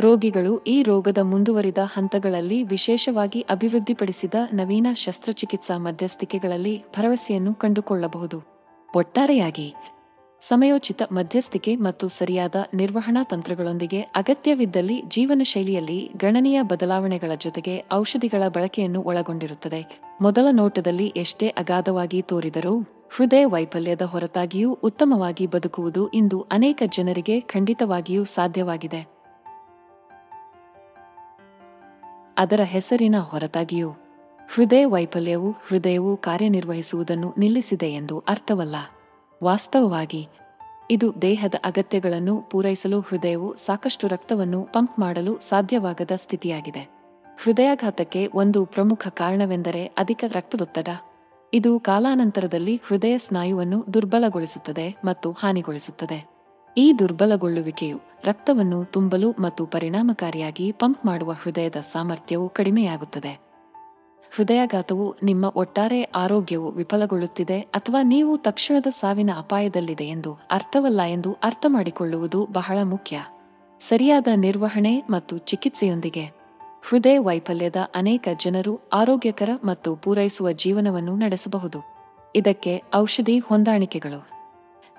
ರೋಗಿಗಳು 0.00 0.58
ಈ 0.58 0.82
ರೋಗದ 0.82 1.18
ಮುಂದುವರಿದ 1.18 1.78
ಹಂತಗಳಲ್ಲಿ 1.84 2.62
ವಿಶೇಷವಾಗಿ 2.62 3.40
ಅಭಿವೃದ್ಧಿಪಡಿಸಿದ 3.40 4.34
ನವೀನ 4.52 4.86
ಶಸ್ತ್ರಚಿಕಿತ್ಸಾ 4.94 5.78
ಮಧ್ಯಸ್ಥಿಕೆಗಳಲ್ಲಿ 5.78 6.84
ಭರವಸೆಯನ್ನು 6.96 7.54
ಕಂಡುಕೊಳ್ಳಬಹುದು. 7.54 8.42
ಒಟ್ಟಾರೆಯಾಗಿ, 8.94 9.74
ಸಮಯೋಚಿತ 10.48 11.02
ಮಧ್ಯಸ್ಥಿಕೆ 11.12 11.76
ಮತ್ತು 11.76 12.08
ಸರಿಯಾದ 12.08 12.54
ನಿರ್ವಹಣಾ 12.74 13.24
ತಂತ್ರಗಳೊಂದಿಗೆ 13.24 14.00
ಅಗತ್ಯವಿದ್ದಲ್ಲಿ 14.00 15.02
ಜೀವನ 15.08 15.42
ಶೈಲಿಯಲ್ಲಿ 15.44 16.10
ಗಣನೀಯ 16.16 16.62
ಬದಲಾವಣೆಗಳ 16.62 17.30
ಜೊತೆಗೆ 17.38 17.84
ಔಷಧಿಗಳ 17.92 18.42
ಬಳಕೆಯನ್ನು 18.48 19.02
ಒಳಗೊಂಡಿರುತ್ತದೆ. 19.02 20.00
ಮೊದಲ 20.20 20.46
ನೋಟದಲ್ಲಿ 20.50 21.06
ಎಷ್ಟೇ 21.06 21.48
ಅಗಾಧವಾಗಿ 21.48 22.22
ತೋರಿದರೂ, 22.22 22.80
ಹೃದಯ 23.16 23.44
ವೈಫಲ್ಯದ 23.44 24.02
ಹೊರತಾಗಿಯೂ 24.02 24.72
ಉತ್ತಮವಾಗಿ 24.72 25.46
ಬದುಕುವುದು 25.46 26.08
ಇಂದು 26.08 26.40
ಅನೇಕ 26.40 26.82
ಜನರಿಗೆ 26.86 27.40
ಖಂಡಿತವಾಗಿಯೂ 27.40 28.24
ಸಾಧ್ಯವಾಗಿದೆ. 28.24 29.11
ಅದರ 32.38 32.60
ಹೆಸರಿನ 32.64 33.14
ಹೊರತಾಗಿಯೂ, 33.18 33.90
ಹೃದಯ 34.54 34.84
ವೈಫಲ್ಯವು 34.84 35.50
ಹೃದಯವು 35.50 36.16
ಕಾರ್ಯನಿರ್ವಹಿಸುವುದನ್ನು 36.16 37.34
ನಿಲ್ಲಿಸಿದೆ 37.38 37.90
ಎಂದು 37.90 38.18
ಅರ್ಥವಲ್ಲ. 38.18 38.76
ವಾಸ್ತವವಾಗಿ, 39.44 40.28
ಇದು 40.90 41.22
ದೇಹದ 41.22 41.54
ಅಗತ್ಯಗಳನ್ನು 41.64 42.42
ಪೂರೈಸಲು 42.42 43.00
ಹೃದಯವು 43.00 43.56
ಸಾಕಷ್ಟು 43.56 44.06
ರಕ್ತವನ್ನು 44.06 44.62
ಪಂಪ್ 44.62 44.98
ಮಾಡಲು 44.98 45.38
ಸಾಧ್ಯವಾಗದ 45.38 46.10
ಸ್ಥಿತಿಯಾಗಿದೆ. 46.16 46.90
ಹೃದಯಾಘಾತಕ್ಕೆ 47.42 48.30
ಒಂದು 48.34 48.64
ಪ್ರಮುಖ 48.64 49.08
ಕಾರಣವೆಂದರೆ 49.08 49.86
ಅಧಿಕ 49.86 50.24
ರಕ್ತದೊತ್ತಡ. 50.32 50.88
ಇದು 51.54 51.80
ಕಾಲಾನಂತರದಲ್ಲಿ 51.80 52.80
ಹೃದಯ 52.86 53.18
ಸ್ನಾಯುವನ್ನು 53.18 53.84
ದುರ್ಬಲಗೊಳಿಸುತ್ತದೆ 53.94 54.96
ಮತ್ತು 55.04 55.32
ಹಾನಿಗೊಳಿಸುತ್ತದೆ. 55.32 56.31
ಈ 56.76 56.92
ದುರ್ಬಲಗೊಳ್ಳುವಿಕೆಯು 56.98 58.00
ರಕ್ತವನ್ನು 58.24 58.84
ತುಂಬಲು 58.84 59.30
ಮತ್ತು 59.30 59.66
ಪರಿಣಾಮಕಾರಿಯಾಗಿ 59.66 60.72
ಪಂಪ್ 60.72 61.06
ಮಾಡುವ 61.06 61.32
ಹೃದಯದ 61.32 61.76
ಸಾಮರ್ಥ್ಯವು 61.76 62.48
ಕಡಿಮೆಯಾಗುತ್ತದೆ. 62.48 63.40
ಹೃದಯಾಘಾತವು 64.34 65.14
ನಿಮ್ಮ 65.22 65.44
ಒಟ್ಟಾರೆ 65.44 66.02
ಆರೋಗ್ಯವು 66.02 66.70
ವಿಫಲಗೊಳ್ಳುತ್ತಿದೆ 66.70 67.60
ಅಥವಾ 67.60 68.02
ನೀವು 68.02 68.38
ತಕ್ಷಣದ 68.38 68.86
ಸಾವಿನ 68.90 69.30
ಅಪಾಯದಲ್ಲಿದೆ 69.38 70.04
ಎಂದು 70.04 70.38
ಅರ್ಥವಲ್ಲ 70.50 71.00
ಎಂದು 71.02 71.32
ಅರ್ಥ 71.32 71.66
ಮಾಡಿಕೊಳ್ಳುವುದು 71.68 72.48
ಬಹಳ 72.52 72.78
ಮುಖ್ಯ. 72.82 73.24
ಸರಿಯಾದ 73.80 74.26
ನಿರ್ವಹಣೆ 74.36 75.02
ಮತ್ತು 75.10 75.38
ಚಿಕಿತ್ಸೆಯೊಂದಿಗೆ 75.38 76.24
ಹೃದಯ 76.88 77.18
ವೈಫಲ್ಯದ 77.18 77.76
ಅನೇಕ 77.94 78.28
ಜನರು 78.44 78.80
ಆರೋಗ್ಯಕರ 78.92 79.48
ಮತ್ತು 79.64 79.96
ಪೂರೈಸುವ 79.96 80.52
ಜೀವನವನ್ನು 80.52 81.16
ನಡೆಸಬಹುದು. 81.16 81.78
ಇದಕ್ಕೆ 82.36 82.82
ಔಷಧಿ 82.94 83.38
ಹೊಂದಾಣಿಕೆಗಳು. 83.38 84.41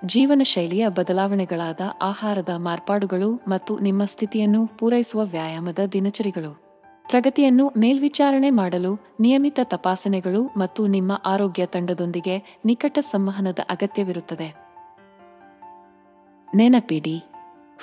ಜೀವನ 0.06 0.42
ಶೈಲಿಯ 0.44 0.88
ಬದಲಾವಣೆಗಳಾದ 0.88 1.80
ಆಹಾರದ 2.02 2.48
ಮಾರ್ಪಾಡುಗಳು 2.56 3.34
ಮತ್ತು 3.48 3.78
ನಿಮ್ಮ 3.78 4.04
ಸ್ಥಿತಿಯನ್ನು 4.04 4.66
ಪೂರೈಸುವ 4.66 5.24
ವ್ಯಾಯಾಮದ 5.24 5.78
ದಿನಚರಿಗಳು. 5.92 6.64
ಪ್ರಗತಿಯನ್ನು 7.08 7.72
ಮೇಲ್ವಿಚಾರಣೆ 7.76 8.50
ಮಾಡಲು, 8.50 9.14
ನಿಯಮಿತ 9.20 9.60
ತಪಾಸಣೆಗಳು 9.62 10.44
ಮತ್ತು 10.56 10.86
ನಿಮ್ಮ 10.86 11.22
ಆರೋಗ್ಯ 11.24 11.66
ತಂಡದೊಂದಿಗೆ 11.66 12.58
ನಿಕಟ 12.64 12.98
ಸಂವಹನದ 12.98 13.58
ಅಗತ್ಯವಿರುತ್ತದೆ. 13.70 14.54
ನೆನಪಿಡಿ, 16.54 17.24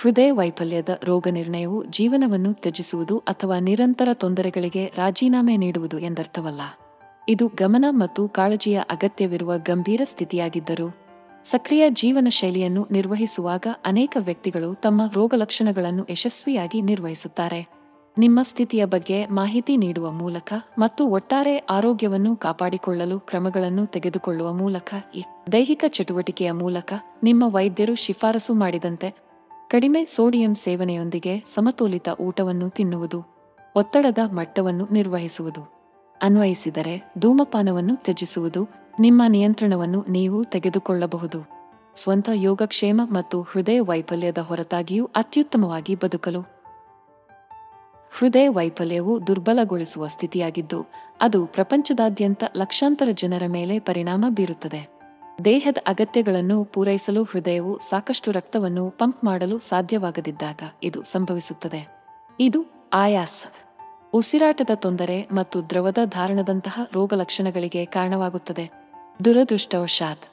ಹೃದಯ 0.02 0.32
ವೈಫಲ್ಯದ 0.32 0.90
ರೋಗ 1.04 1.28
ನಿರ್ಣಯವು 1.32 1.86
ಜೀವನವನ್ನು 1.86 2.54
ತ್ಯಜಿಸುವುದು 2.54 3.18
ಅಥವಾ 3.18 3.60
ನಿರಂತರ 3.60 4.08
ತೊಂದರೆಗಳಿಗೆ 4.14 4.92
ರಾಜೀನಾಮೆ 4.96 5.58
ನೀಡುವುದು 5.58 6.00
ಎಂದರ್ಥವಲ್ಲ. 6.00 6.62
ಇದು 7.30 7.48
ಗಮನ 7.48 7.86
ಮತ್ತು 7.90 8.28
ಕಾಳಜಿಯ 8.28 8.82
ಅಗತ್ಯವಿರುವ 8.90 9.58
ಗಂಭೀರ 9.58 10.02
ಸ್ಥಿತಿಯಾಗಿದ್ದರೂ 10.04 11.01
ಸಕ್ರಿಯ 11.46 11.90
ಜೀವನ 11.90 12.28
ಶೈಲಿಯನ್ನು 12.30 12.88
ನಿರ್ವಹಿಸುವಾಗ 12.92 13.68
ಅನೇಕ 13.86 14.18
ವ್ಯಕ್ತಿಗಳು 14.20 14.76
ತಮ್ಮ 14.76 15.02
ರೋಗಲಕ್ಷಣಗಳನ್ನು 15.14 16.06
ಯಶಸ್ವಿಯಾಗಿ 16.10 16.82
ನಿರ್ವಹಿಸುತ್ತಾರೆ. 16.82 17.82
ನಿಮ್ಮ 18.18 18.40
ಸ್ಥಿತಿಯ 18.42 18.86
ಬಗ್ಗೆ 18.86 19.26
ಮಾಹಿತಿ 19.26 19.78
ನೀಡುವ 19.78 20.12
ಮೂಲಕ 20.12 20.54
ಮತ್ತು 20.78 21.08
ಒಟ್ಟಾರೆ 21.08 21.58
ಆರೋಗ್ಯವನ್ನು 21.58 22.36
ಕಾಪಾಡಿಕೊಳ್ಳಲು 22.36 23.20
ಕ್ರಮಗಳನ್ನು 23.20 23.86
ತೆಗೆದುಕೊಳ್ಳುವ 23.86 24.54
ಮೂಲಕ 24.54 24.94
ದೈಹಿಕ 25.52 25.84
ಚಟುವಟಿಕೆಯ 25.88 26.52
ಮೂಲಕ 26.52 26.94
ನಿಮ್ಮ 27.24 27.44
ವೈದ್ಯರು 27.48 27.96
ಶಿಫಾರಸು 27.96 28.54
ಮಾಡಿದಂತೆ 28.54 29.16
ಕಡಿಮೆ 29.70 30.06
ಸೋಡಿಯಂ 30.06 30.56
ಸೇವನೆಯೊಂದಿಗೆ 30.56 31.44
ಸಮತೋಲಿತ 31.54 32.10
ಊಟವನ್ನು 32.20 32.70
ತಿನ್ನುವುದು, 32.70 33.20
ಒತ್ತಡದ 33.76 34.18
ಮಟ್ಟವನ್ನು 34.32 34.88
ನಿರ್ವಹಿಸುವುದು, 34.92 35.62
ಅನ್ವಯಿಸಿದರೆ 36.22 37.14
ಧೂಮಪಾನವನ್ನು 37.20 37.96
ತ್ಯಜಿಸುವುದು 37.96 38.68
ನಿಮ್ಮ 39.02 39.22
ನಿಯಂತ್ರಣವನ್ನು 39.28 40.06
ನೀವು 40.10 40.44
ತೆಗೆದುಕೊಳ್ಳಬಹುದು. 40.44 41.50
ಸ್ವಂತ 41.96 42.30
ಯೋಗಕ್ಷೇಮ 42.34 43.02
ಮತ್ತು 43.12 43.42
ಹೃದಯ 43.42 43.80
ವೈಫಲ್ಯದ 43.80 44.38
ಹೊರತಾಗಿಯೂ 44.38 45.10
ಅತ್ಯುತ್ತಮವಾಗಿ 45.16 45.96
ಬದುಕಲು. 45.96 46.42
ಹೃದಯ 48.18 48.50
ವೈಫಲ್ಯವು 48.50 49.28
ದುರ್ಬಲಗೊಳಿಸುವ 49.28 50.08
ಸ್ಥಿತಿಯಾಗಿದ್ದು, 50.08 50.86
ಅದು 51.22 51.46
ಪ್ರಪಂಚದಾದ್ಯಂತ 51.46 52.44
ಲಕ್ಷಾಂತರ 52.56 53.08
ಜನರ 53.14 53.44
ಮೇಲೆ 53.48 53.80
ಪರಿಣಾಮ 53.80 54.26
ಬೀರುತ್ತದೆ. 54.30 54.90
ದೇಹದ 55.46 55.78
ಅಗತ್ಯಗಳನ್ನು 55.88 56.64
ಪೂರೈಸಲು 56.64 57.24
ಹೃದಯವು 57.24 57.80
ಸಾಕಷ್ಟು 57.80 58.32
ರಕ್ತವನ್ನು 58.32 58.90
ಪಂಪ್ 58.90 59.24
ಮಾಡಲು 59.24 59.60
ಸಾಧ್ಯವಾಗದಿದ್ದಾಗ 59.60 60.60
ಇದು 60.84 61.04
ಸಂಭವಿಸುತ್ತದೆ. 61.04 62.06
ಇದು 62.40 62.66
ಆಯಾಸ್. 62.94 63.46
ಉಸಿರಾಟದ 64.14 64.70
ತೊಂದರೆ 64.76 65.28
ಮತ್ತು 65.32 65.70
ದ್ರವದ 65.70 65.98
ಧಾರಣದಂತಹ 66.06 66.80
ರೋಗಲಕ್ಷಣಗಳಿಗೆ 66.94 67.86
ಕಾರಣವಾಗುತ್ತದೆ. 67.86 68.81
ದುರದೃಷ್ಟವಶಾತ್, 69.26 70.26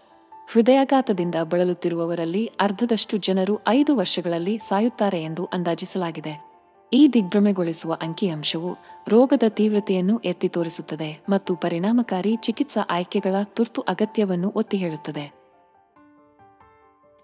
ಹೃದಯಾಘಾತದಿಂದ 0.53 1.35
ಬಳಲುತ್ತಿರುವವರಲ್ಲಿ 1.43 2.47
ಅರ್ಧದಷ್ಟು 2.47 3.17
ಜನರು 3.17 3.61
ಐದು 3.69 3.97
ವರ್ಷಗಳಲ್ಲಿ 3.97 4.59
ಸಾಯುತ್ತಾರೆ 4.59 5.23
ಎಂದು 5.23 5.45
ಅಂದಾಜಿಸಲಾಗಿದೆ. 5.45 6.49
ಈ 6.93 7.09
ದಿಗ್ಭ್ರಮೆಗೊಳಿಸುವ 7.09 7.97
ಅಂಕಿಅಂಶವು 8.03 8.79
ರೋಗದ 9.09 9.43
ತೀವ್ರತೆಯನ್ನು 9.49 10.19
ಎತ್ತಿ 10.19 10.49
ತೋರಿಸುತ್ತದೆ 10.49 11.21
ಮತ್ತು 11.29 11.57
ಪರಿಣಾಮಕಾರಿ 11.57 12.37
ಚಿಕಿತ್ಸಾ 12.37 12.81
ಆಯ್ಕೆಗಳ 12.91 13.35
ತುರ್ತು 13.43 13.81
ಅಗತ್ಯವನ್ನು 13.81 14.53
ಒತ್ತಿ 14.57 14.77
ಹೇಳುತ್ತದೆ 14.77 15.33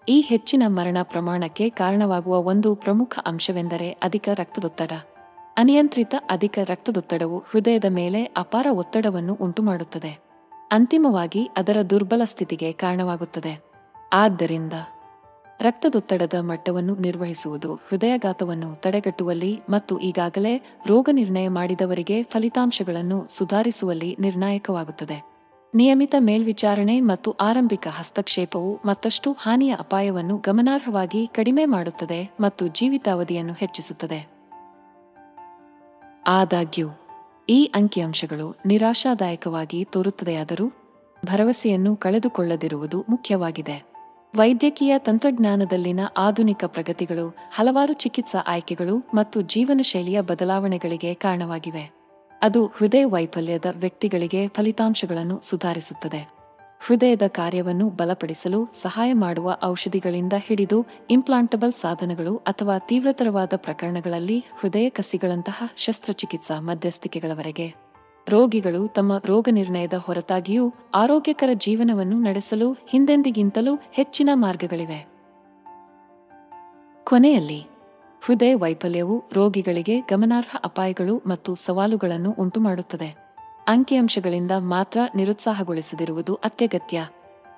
ಈ 0.09 0.21
ಹೆಚ್ಚಿನ 0.21 0.63
ಮರಣ 0.67 0.97
ಪ್ರಮಾಣಕ್ಕೆ 1.03 1.69
ಕಾರಣವಾಗುವ 1.69 2.37
ಒಂದು 2.37 2.75
ಪ್ರಮುಖ 2.75 3.19
ಅಂಶವೆಂದರೆ 3.25 3.91
ಅಧಿಕ 3.91 4.29
ರಕ್ತದೊತ್ತಡ. 4.33 4.91
ಅನಿಯಂತ್ರಿತ 5.57 6.15
ಅಧಿಕ 6.29 6.59
ರಕ್ತದೊತ್ತಡವು 6.63 7.39
ಹೃದಯದ 7.39 7.85
ಮೇಲೆ 7.89 8.23
ಅಪಾರ 8.23 8.67
ಒತ್ತಡವನ್ನು 8.71 9.33
ಉಂಟುಮಾಡುತ್ತದೆ. 9.33 10.24
ಅಂತಿಮವಾಗಿ 10.75 11.49
ಅದರ 11.57 11.81
ದುರ್ಬಲ 11.89 12.21
ಸ್ಥಿತಿಗೆ 12.25 12.71
ಕಾರಣವಾಗುತ್ತದೆ. 12.71 13.53
ಆದ್ದರಿಂದ 14.13 14.73
ರಕ್ತದೊತ್ತಡದ 15.59 16.33
ಮಟ್ಟವನ್ನು 16.39 16.95
ನಿರ್ವಹಿಸುವುದು 16.95 17.75
ಹೃದಯಘಾತವನ್ನು 17.75 18.69
ತಡೆಗಟ್ಟುವಲ್ಲಿ 18.81 19.59
ಮತ್ತು 19.69 19.99
ಈಗಾಗಲೇ 19.99 20.53
ರೋಗ 20.87 21.09
ನಿರ್ಣಯ 21.11 21.47
ಮಾಡಿದವರಿಗೆ 21.49 22.23
ಫಲಿತಾಂಶಗಳನ್ನು 22.23 23.19
ಸುಧಾರಿಸುವಲ್ಲಿ 23.29 24.17
ನಿರ್ಣಾಯಕವಾಗುತ್ತದೆ. 24.19 25.17
ನಿಯಮಿತ 25.75 26.15
ಮೇಲ್ವಿಚಾರಣೆ 26.19 27.01
ಮತ್ತು 27.01 27.31
ಆರಂಭಿಕ 27.31 27.87
ಹಸ್ತಕ್ಷೇಪವು 27.87 28.79
ಮತ್ತಷ್ಟು 28.85 29.31
ಹಾನಿಯ 29.31 29.75
ಅಪಾಯವನ್ನು 29.79 30.37
ಗಮನಾರ್ಹವಾಗಿ 30.37 31.27
ಕಡಿಮೆ 31.27 31.65
ಮಾಡುತ್ತದೆ 31.65 32.19
ಮತ್ತು 32.39 32.67
ಜೀವಿತಾವಧಿಯನ್ನು 32.67 33.53
ಹೆಚ್ಚಿಸುತ್ತದೆ. 33.53 34.19
ಆದಾಗ್ಯೂ 36.27 36.87
ಈ 37.49 37.71
ಅಂಕಿಅಂಶಗಳು 37.75 38.55
ನಿರಾಶಾದಾಯಕವಾಗಿ 38.65 39.83
ತೋರುತ್ತದೆಯಾದರೂ 39.83 40.71
ಭರವಸೆಯನ್ನು 41.25 41.95
ಕಳೆದುಕೊಳ್ಳದಿರುವುದು 41.95 43.05
ಮುಖ್ಯವಾಗಿದೆ. 43.09 43.85
ವೈದ್ಯಕೀಯ 44.35 44.93
ತಂತ್ರಜ್ಞಾನದಲ್ಲಿನ 44.97 45.99
ಆಧುನಿಕ 46.17 46.63
ಪ್ರಗತಿಗಳು 46.67 47.37
ಹಲವಾರು 47.53 47.93
ಚಿಕಿತ್ಸಾ 47.93 48.43
ಆಯ್ಕೆಗಳು 48.47 49.09
ಮತ್ತು 49.13 49.41
ಜೀವನ 49.41 49.79
ಶೈಲಿಯ 49.83 50.21
ಬದಲಾವಣೆಗಳಿಗೆ 50.21 51.13
ಕಾರಣವಾಗಿವೆ. 51.13 51.91
ಅದು 52.41 52.65
ಹೃದಯ 52.65 53.05
ವೈಫಲ್ಯದ 53.05 53.65
ವ್ಯಕ್ತಿಗಳಿಗೆ 53.75 54.47
ಫಲಿತಾಂಶಗಳನ್ನು 54.47 55.39
ಸುಧಾರಿಸುತ್ತದೆ. 55.41 56.34
ಹೃದಯದ 56.87 57.21
ಕಾರ್ಯವನ್ನು 57.27 57.89
ಬಲಪಡಿಸಲು 57.89 58.65
ಸಹಾಯ 58.81 59.13
ಮಾಡುವ 59.13 59.57
ಔಷಧಿಗಳಿಂದ 59.63 60.33
ಹಿಡಿದು 60.37 60.85
ಇಂಪ್ಲಾಂಟಬಲ್ 61.09 61.73
ಸಾಧನಗಳು 61.73 62.37
ಅಥವಾ 62.37 62.77
ತೀವ್ರತರವಾದ 62.79 63.53
ಪ್ರಕರಣಗಳಲ್ಲಿ 63.55 64.45
ಹೃದಯ 64.59 64.89
ಕಸಿಗಳಂತಹ 64.89 65.63
ಶಸ್ತ್ರಚಿಕಿತ್ಸಾ 65.77 66.59
ಮಧ್ಯಸ್ಥಿಕೆಗಳವರೆಗೆ. 66.59 67.75
ರೋಗಿಗಳು 68.29 68.87
ತಮ್ಮ 68.87 69.21
ರೋಗ 69.25 69.47
ನಿರ್ಣಯದ 69.51 69.93
ಹೊರತಾಗಿಯೂ 69.93 70.73
ಆರೋಗ್ಯಕರ 70.95 71.49
ಜೀವನವನ್ನು 71.53 72.19
ನಡೆಸಲು 72.19 72.73
ಹಿಂದೆಂದಿಗಿಂತಲೂ 72.73 73.75
ಹೆಚ್ಚಿನ 73.91 74.29
ಮಾರ್ಗಗಳಿವೆ. 74.33 75.07
ಕೊನೆಯಲ್ಲಿ, 77.03 77.67
ಹೃದಯ 78.25 78.55
ವೈಫಲ್ಯವು 78.55 79.23
ರೋಗಿಗಳಿಗೆ 79.33 79.99
ಗಮನಾರ್ಹ 79.99 80.55
ಅಪಾಯಗಳು 80.63 81.21
ಮತ್ತು 81.27 81.55
ಸವಾಲುಗಳನ್ನು 81.55 82.35
ಉಂಟುಮಾಡುತ್ತದೆ. 82.39 83.24
ಅಂಕಿಅಂಶಗಳಿಂದ 83.67 84.51
ಮಾತ್ರ 84.57 84.99
ನಿರುತ್ಸಾಹಗೊಳಿಸದಿರುವುದು 85.15 86.35
ಅತ್ಯಗತ್ಯ. 86.35 87.07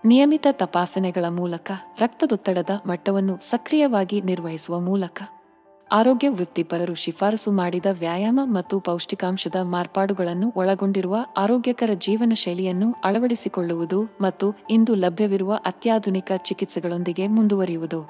ನಿಯಮಿತ 0.06 0.48
ತಪಾಸಣೆಗಳ 0.52 1.26
ಮೂಲಕ 1.30 1.72
ರಕ್ತದೊತ್ತಡದ 2.00 2.70
ಮಟ್ಟವನ್ನು 2.86 3.38
ಸಕ್ರಿಯವಾಗಿ 3.50 4.22
ನಿರ್ವಹಿಸುವ 4.22 4.80
ಮೂಲಕ 4.80 5.24
ಆರೋಗ್ಯ 5.92 6.30
ವೃತ್ತಿಪರರು 6.30 6.96
ಶಿಫಾರಸು 6.96 7.52
ಮಾಡಿದ 7.52 7.86
ವ್ಯಾಯಾಮ 7.92 8.40
ಮತ್ತು 8.44 8.80
ಪೌಷ್ಟಿಕಾಂಶದ 8.80 9.56
ಮಾರ್ಪಾಡುಗಳನ್ನು 9.62 10.54
ಒಳಗೊಂಡಿರುವ 10.56 11.18
ಆರೋಗ್ಯಕರ 11.38 11.90
ಜೀವನ 11.94 12.32
ಶೈಲಿಯನ್ನು 12.36 12.96
ಅಳವಡಿಸಿಕೊಳ್ಳುವುದು 13.04 14.04
ಮತ್ತು 14.22 14.54
ಇಂದು 14.70 14.96
ಲಭ್ಯವಿರುವ 14.96 15.60
ಅತ್ಯಾಧುನಿಕ 15.66 16.32
ಚಿಕಿತ್ಸೆಗಳೊಂದಿಗೆ 16.38 17.28
ಮುಂದುವರಿಯುವುದು. 17.28 18.10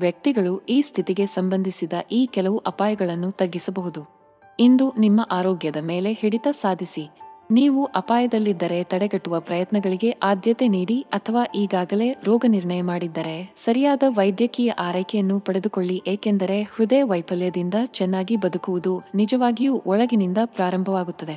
ವ್ಯಕ್ತಿಗಳು 0.00 0.58
ಈ 0.58 0.80
ಸ್ಥಿತಿಗೆ 0.80 1.26
ಸಂಬಂಧಿಸಿದ 1.26 1.92
ಈ 2.12 2.26
ಕೆಲವು 2.26 2.58
ಅಪಾಯಗಳನ್ನು 2.58 3.30
ತಗ್ಗಿಸಬಹುದು. 3.30 4.18
ಇಂದು 4.60 4.92
ನಿಮ್ಮ 4.98 5.28
ಆರೋಗ್ಯದ 5.30 5.76
ಮೇಲೆ 5.76 6.12
ಹಿಡಿತ 6.12 6.46
ಸಾಧಿಸಿ. 6.50 7.27
ನೀವು 7.50 7.84
ಅಪಾಯದಲ್ಲಿದ್ದರೆ 7.84 8.84
ತಡೆಗಟ್ಟುವ 8.84 9.40
ಪ್ರಯತ್ನಗಳಿಗೆ 9.40 10.10
ಆದ್ಯತೆ 10.22 10.68
ನೀಡಿ 10.68 11.06
ಅಥವಾ 11.12 11.44
ಈಗಾಗಲೇ 11.54 12.12
ರೋಗ 12.24 12.44
ನಿರ್ಣಯ 12.48 12.82
ಮಾಡಿದ್ದರೆ 12.82 13.54
ಸರಿಯಾದ 13.56 14.02
ವೈದ್ಯಕೀಯ 14.08 14.70
ಆರೈಕೆಯನ್ನು 14.70 15.40
ಪಡೆದುಕೊಳ್ಳಿ, 15.40 16.02
ಏಕೆಂದರೆ 16.06 16.62
ಹೃದಯ 16.62 17.02
ವೈಫಲ್ಯದಿಂದ 17.02 17.74
ಚೆನ್ನಾಗಿ 17.86 18.36
ಬದುಕುವುದು 18.36 19.02
ನಿಜವಾಗಿಯೂ 19.14 19.82
ಒಳಗಿನಿಂದ 19.86 20.38
ಪ್ರಾರಂಭವಾಗುತ್ತದೆ. 20.44 21.36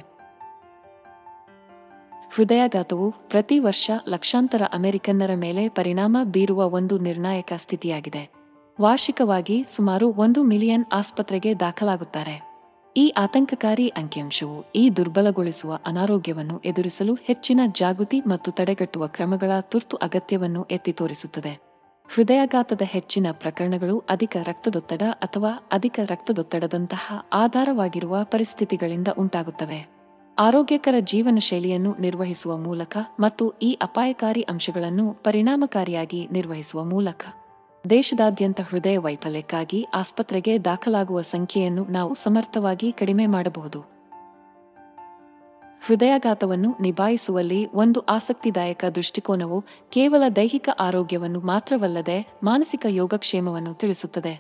ಹೃದಯಾಘಾತವು 2.34 3.12
ಪ್ರತಿ 3.12 3.60
ವರ್ಷ 3.60 3.92
ಲಕ್ಷಾಂತರ 4.08 4.62
ಅಮೆರಿಕನ್ನರ 4.74 5.32
ಮೇಲೆ 5.36 5.70
ಪರಿಣಾಮ 5.70 6.18
ಬೀರುವ 6.24 6.70
ಒಂದು 6.70 6.98
ನಿರ್ಣಾಯಕ 7.00 7.54
ಸ್ಥಿತಿಯಾಗಿದೆ. 7.58 8.32
ವಾರ್ಷಿಕವಾಗಿ 8.82 9.66
ಸುಮಾರು 9.68 10.14
ಒಂದು 10.14 10.44
ಮಿಲಿಯನ್ 10.44 10.86
ಆಸ್ಪತ್ರೆಗೆ 10.94 11.60
ದಾಖಲಾಗುತ್ತಾರೆ. 11.60 12.51
ಈ 12.98 13.14
ಆತಂಕಕಾರಿ 13.18 13.88
ಅಂಕಿಅಂಶವು 13.88 14.66
ಈ 14.76 14.90
ದುರ್ಬಲಗೊಳಿಸುವ 14.90 15.80
ಅನಾರೋಗ್ಯವನ್ನು 15.86 16.60
ಎದುರಿಸಲು 16.60 17.14
ಹೆಚ್ಚಿನ 17.14 17.60
ಜಾಗೃತಿ 17.66 18.20
ಮತ್ತು 18.20 18.52
ತಡೆಗಟ್ಟುವ 18.52 19.08
ಕ್ರಮಗಳ 19.08 19.52
ತುರ್ತು 19.60 19.98
ಅಗತ್ಯವನ್ನು 19.98 20.64
ಎತ್ತಿ 20.64 20.92
ತೋರಿಸುತ್ತದೆ. 20.92 21.62
ಹೃದಯಾಘಾತದ 22.14 22.82
ಹೆಚ್ಚಿನ 22.86 23.28
ಪ್ರಕರಣಗಳು 23.32 24.04
ಅಧಿಕ 24.10 24.38
ರಕ್ತದೊತ್ತಡ 24.44 25.02
ಅಥವಾ 25.02 25.70
ಅಧಿಕ 25.72 26.00
ರಕ್ತದೊತ್ತಡದಂತಹ 26.06 27.28
ಆಧಾರವಾಗಿರುವ 27.34 28.18
ಪರಿಸ್ಥಿತಿಗಳಿಂದ 28.24 29.08
ಉಂಟಾಗುತ್ತವೆ. 29.18 29.88
ಆರೋಗ್ಯಕರ 30.38 30.96
ಜೀವನ 31.00 31.38
ಶೈಲಿಯನ್ನು 31.38 31.96
ನಿರ್ವಹಿಸುವ 32.00 32.58
ಮೂಲಕ 32.58 32.98
ಮತ್ತು 33.20 33.54
ಈ 33.62 33.78
ಅಪಾಯಕಾರಿ 33.82 34.42
ಅಂಶಗಳನ್ನು 34.42 35.14
ಪರಿಣಾಮಕಾರಿಯಾಗಿ 35.14 36.28
ನಿರ್ವಹಿಸುವ 36.32 36.84
ಮೂಲಕ 36.84 37.26
ದೇಶದಾದ್ಯಂತ 37.90 38.62
ಹೃದಯ 38.62 38.98
ವೈಫಲ್ಯಕ್ಕಾಗಿ 38.98 39.88
ಆಸ್ಪತ್ರೆಗೆ 39.94 40.66
ದಾಖಲಾಗುವ 40.66 41.22
ಸಂಖ್ಯೆಯನ್ನು 41.22 41.86
ನಾವು 41.86 42.16
ಸಮರ್ಥವಾಗಿ 42.16 42.92
ಕಡಿಮೆ 42.92 43.26
ಮಾಡಬಹುದು. 43.26 43.80
ಹೃದಯಾಘಾತವನ್ನು 45.86 46.76
ನಿಭಾಯಿಸುವಲ್ಲಿ 46.82 47.68
ಒಂದು 47.74 48.00
ಆಸಕ್ತಿದಾಯಕ 48.00 48.86
ದೃಷ್ಟಿಕೋನವು 48.86 49.64
ಕೇವಲ 49.90 50.30
ದೈಹಿಕ 50.36 50.70
ಆರೋಗ್ಯವನ್ನು 50.80 51.40
ಮಾತ್ರವಲ್ಲದೆ 51.40 52.34
ಮಾನಸಿಕ 52.44 52.86
ಯೋಗಕ್ಷೇಮವನ್ನು 52.90 53.74
ತಿಳಿಸುತ್ತದೆ. 53.74 54.40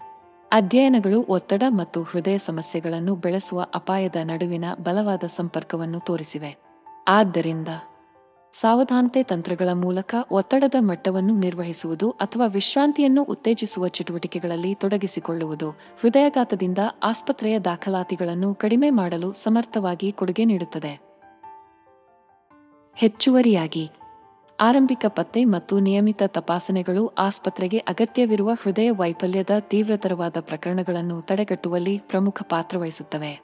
ಅಧ್ಯಯನಗಳು 0.51 1.25
ಒತ್ತಡ 1.29 1.63
ಮತ್ತು 1.69 2.03
ಹೃದಯ 2.03 2.37
ಸಮಸ್ಯೆಗಳನ್ನು 2.37 3.15
ಬೆಳೆಸುವ 3.15 3.65
ಅಪಾಯದ 3.75 4.15
ನಡುವಿನ 4.23 4.65
ಬಲವಾದ 4.83 5.23
ಸಂಪರ್ಕವನ್ನು 5.23 5.99
ತೋರಿಸಿವೆ. 5.99 6.57
ಆದ್ದರಿಂದ 7.07 7.67
ಸಾವಧಾನತೆ 8.53 9.23
ತಂತ್ರಗಳ 9.23 9.69
ಮೂಲಕ 9.73 10.15
ಒತ್ತಡದ 10.31 10.75
ಮಟ್ಟವನ್ನು 10.79 11.35
ನಿರ್ವಹಿಸುವುದು 11.39 12.11
ಅಥವಾ 12.11 12.47
ವಿಶ್ರಾಂತಿಯನ್ನು 12.47 13.23
ಉತ್ತೇಜಿಸುವ 13.23 13.87
ಚಟುವಟಿಕೆಗಳಲ್ಲಿ 13.87 14.75
ತೊಡಗಿಸಿಕೊಳ್ಳುವುದು, 14.75 15.69
ಹೃದಯಾಘಾತದಿಂದ 15.69 16.77
ಆಸ್ಪತ್ರೆಯ 17.03 17.59
ದಾಖಲಾತಿಗಳನ್ನು 17.59 18.55
ಕಡಿಮೆ 18.55 18.89
ಮಾಡಲು 18.89 19.33
ಸಮರ್ಥವಾಗಿ 19.33 20.11
ಕೊಡುಗೆ 20.11 20.45
ನೀಡುತ್ತದೆ. 20.45 21.01
ಹೆಚ್ಚುವರಿಯಾಗಿ, 22.95 23.91
ಆರಂಭಿಕ 24.59 25.05
ಪತ್ತೆ 25.07 25.45
ಮತ್ತು 25.45 25.79
ನಿಯಮಿತ 25.79 26.23
ತಪಾಸಣೆಗಳು 26.27 27.07
ಆಸ್ಪತ್ರೆಗೆ 27.07 27.77
ಅಗತ್ಯವಿರುವ 27.77 28.51
ಹೃದಯ 28.63 28.91
ವೈಫಲ್ಯದ 28.91 29.49
ತೀವ್ರತರವಾದ 29.59 30.37
ಪ್ರಕರಣಗಳನ್ನು 30.39 31.21
ತಡೆಗಟ್ಟುವಲ್ಲಿ 31.21 31.97
ಪ್ರಮುಖ 31.99 32.41
ಪಾತ್ರ 32.49 32.77
ವಹಿಸುತ್ತವೆ. 32.77 33.41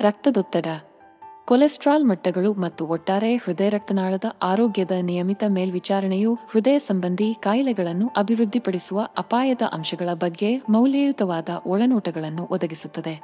ರಕ್ತದೊತ್ತಡ 0.00 0.66
ಕೊಲೆಸ್ಟ್ರಾಲ್ 1.48 2.04
ಮಟ್ಟಗಳು 2.04 2.54
ಮತ್ತು 2.54 2.86
ಒಟ್ಟಾರೆ 2.86 3.36
ಹೃದಯ 3.36 3.68
ರಕ್ತನಾಳದ 3.68 4.24
ಆರೋಗ್ಯದ 4.42 4.90
ನಿಯಮಿತ 5.02 5.44
ಮೇಲ್ವಿಚಾರಣೆಯು 5.48 6.34
ಹೃದಯ 6.34 6.78
ಸಂಬಂಧಿ 6.78 7.34
ಕಾಯಿಲೆಗಳನ್ನು 7.40 8.10
ಅಭಿವೃದ್ಧಿಪಡಿಸುವ 8.16 9.08
ಅಪಾಯದ 9.18 9.62
ಅಂಶಗಳ 9.72 10.08
ಬಗ್ಗೆ 10.14 10.62
ಮೌಲ್ಯಯುತವಾದ 10.68 11.48
ಒಳನೋಟಗಳನ್ನು 11.66 12.48
ಒದಗಿಸುತ್ತದೆ. 12.50 13.14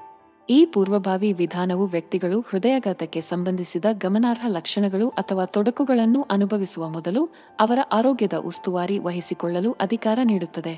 ಈ 0.51 0.67
ಪೂರ್ವಭಾವಿ 0.67 1.33
ವಿಧಾನವು 1.33 1.87
ವ್ಯಕ್ತಿಗಳು 1.87 2.41
ಹೃದಯಾಘಾತಕ್ಕೆ 2.41 3.21
ಸಂಬಂಧಿಸಿದ 3.21 3.85
ಗಮನಾರ್ಹ 3.93 4.47
ಲಕ್ಷಣಗಳು 4.49 5.09
ಅಥವಾ 5.09 5.45
ತೊಡಕುಗಳನ್ನು 5.45 6.27
ಅನುಭವಿಸುವ 6.31 6.89
ಮೊದಲು 6.89 7.29
ಅವರ 7.61 7.79
ಆರೋಗ್ಯದ 7.93 8.33
ಉಸ್ತುವಾರಿ 8.33 8.99
ವಹಿಸಿಕೊಳ್ಳಲು 8.99 9.73
ಅಧಿಕಾರ 9.73 10.19
ನೀಡುತ್ತದೆ. 10.25 10.77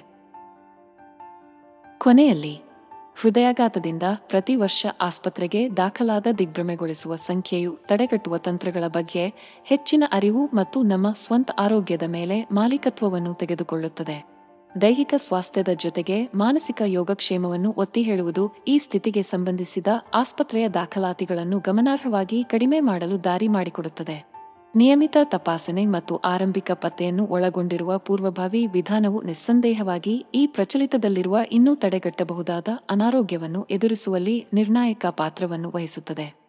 ಕೊನೆಯಲ್ಲಿ 1.98 2.65
ಹೃದಯಾಘಾತದಿಂದ 3.20 4.02
ಪ್ರತಿ 4.16 4.56
ವರ್ಷ 4.56 4.86
ಆಸ್ಪತ್ರೆಗೆ 5.00 5.76
ದಾಖಲಾದ 5.76 6.26
ದಿಗ್ಭ್ರಮೆಗೊಳಿಸುವ 6.38 7.16
ಸಂಖ್ಯೆಯು 7.16 7.78
ತಡೆಗಟ್ಟುವ 7.86 8.36
ತಂತ್ರಗಳ 8.36 8.84
ಬಗ್ಗೆ 8.86 9.32
ಹೆಚ್ಚಿನ 9.64 10.04
ಅರಿವು 10.12 10.46
ಮತ್ತು 10.54 10.82
ನಮ್ಮ 10.82 11.12
ಸ್ವಂತ 11.12 11.50
ಆರೋಗ್ಯದ 11.58 12.02
ಮೇಲೆ 12.02 12.48
ಮಾಲೀಕತ್ವವನ್ನು 12.52 13.34
ತೆಗೆದುಕೊಳ್ಳುತ್ತದೆ. 13.34 14.26
ದೈಹಿಕ 14.82 15.14
ಸ್ವಾಸ್ಥ್ಯದ 15.16 15.68
ಜೊತೆಗೆ 15.68 16.28
ಮಾನಸಿಕ 16.34 16.82
ಯೋಗಕ್ಷೇಮವನ್ನು 16.86 17.74
ಒತ್ತಿ 17.76 18.02
ಹೇಳುವುದು 18.02 18.52
ಈ 18.68 18.78
ಸ್ಥಿತಿಗೆ 18.78 19.22
ಸಂಬಂಧಿಸಿದ 19.22 19.86
ಆಸ್ಪತ್ರೆಯ 20.14 20.68
ದಾಖಲಾತಿಗಳನ್ನು 20.68 21.58
ಗಮನಾರ್ಹವಾಗಿ 21.58 22.44
ಕಡಿಮೆ 22.44 22.80
ಮಾಡಲು 22.80 23.24
ದಾರಿ 23.24 23.48
ಮಾಡಿಕೊಡುತ್ತದೆ. 23.48 24.35
ನಿಯಮಿತ 24.76 25.16
ತಪಾಸಣೆ 25.24 25.86
ಮತ್ತು 25.86 26.16
ಆರಂಭಿಕ 26.16 26.70
ಪತ್ತೆಯನ್ನು 26.72 27.26
ಒಳಗೊಂಡಿರುವ 27.26 27.98
ಪೂರ್ವಭಾವಿ 27.98 28.66
ವಿಧಾನವು 28.66 29.22
ನಿಸ್ಸಂದೇಹವಾಗಿ 29.22 30.26
ಈ 30.34 30.46
ಪ್ರಚಲಿತದಲ್ಲಿರುವ 30.46 31.38
ಇನ್ನೂ 31.52 31.74
ತಡೆಗಟ್ಟಬಹುದಾದ 31.74 32.68
ಅನಾರೋಗ್ಯವನ್ನು 32.90 33.66
ಎದುರಿಸುವಲ್ಲಿ 33.70 34.46
ನಿರ್ಣಾಯಕ 34.52 35.06
ಪಾತ್ರವನ್ನು 35.10 35.70
ವಹಿಸುತ್ತದೆ. 35.70 36.45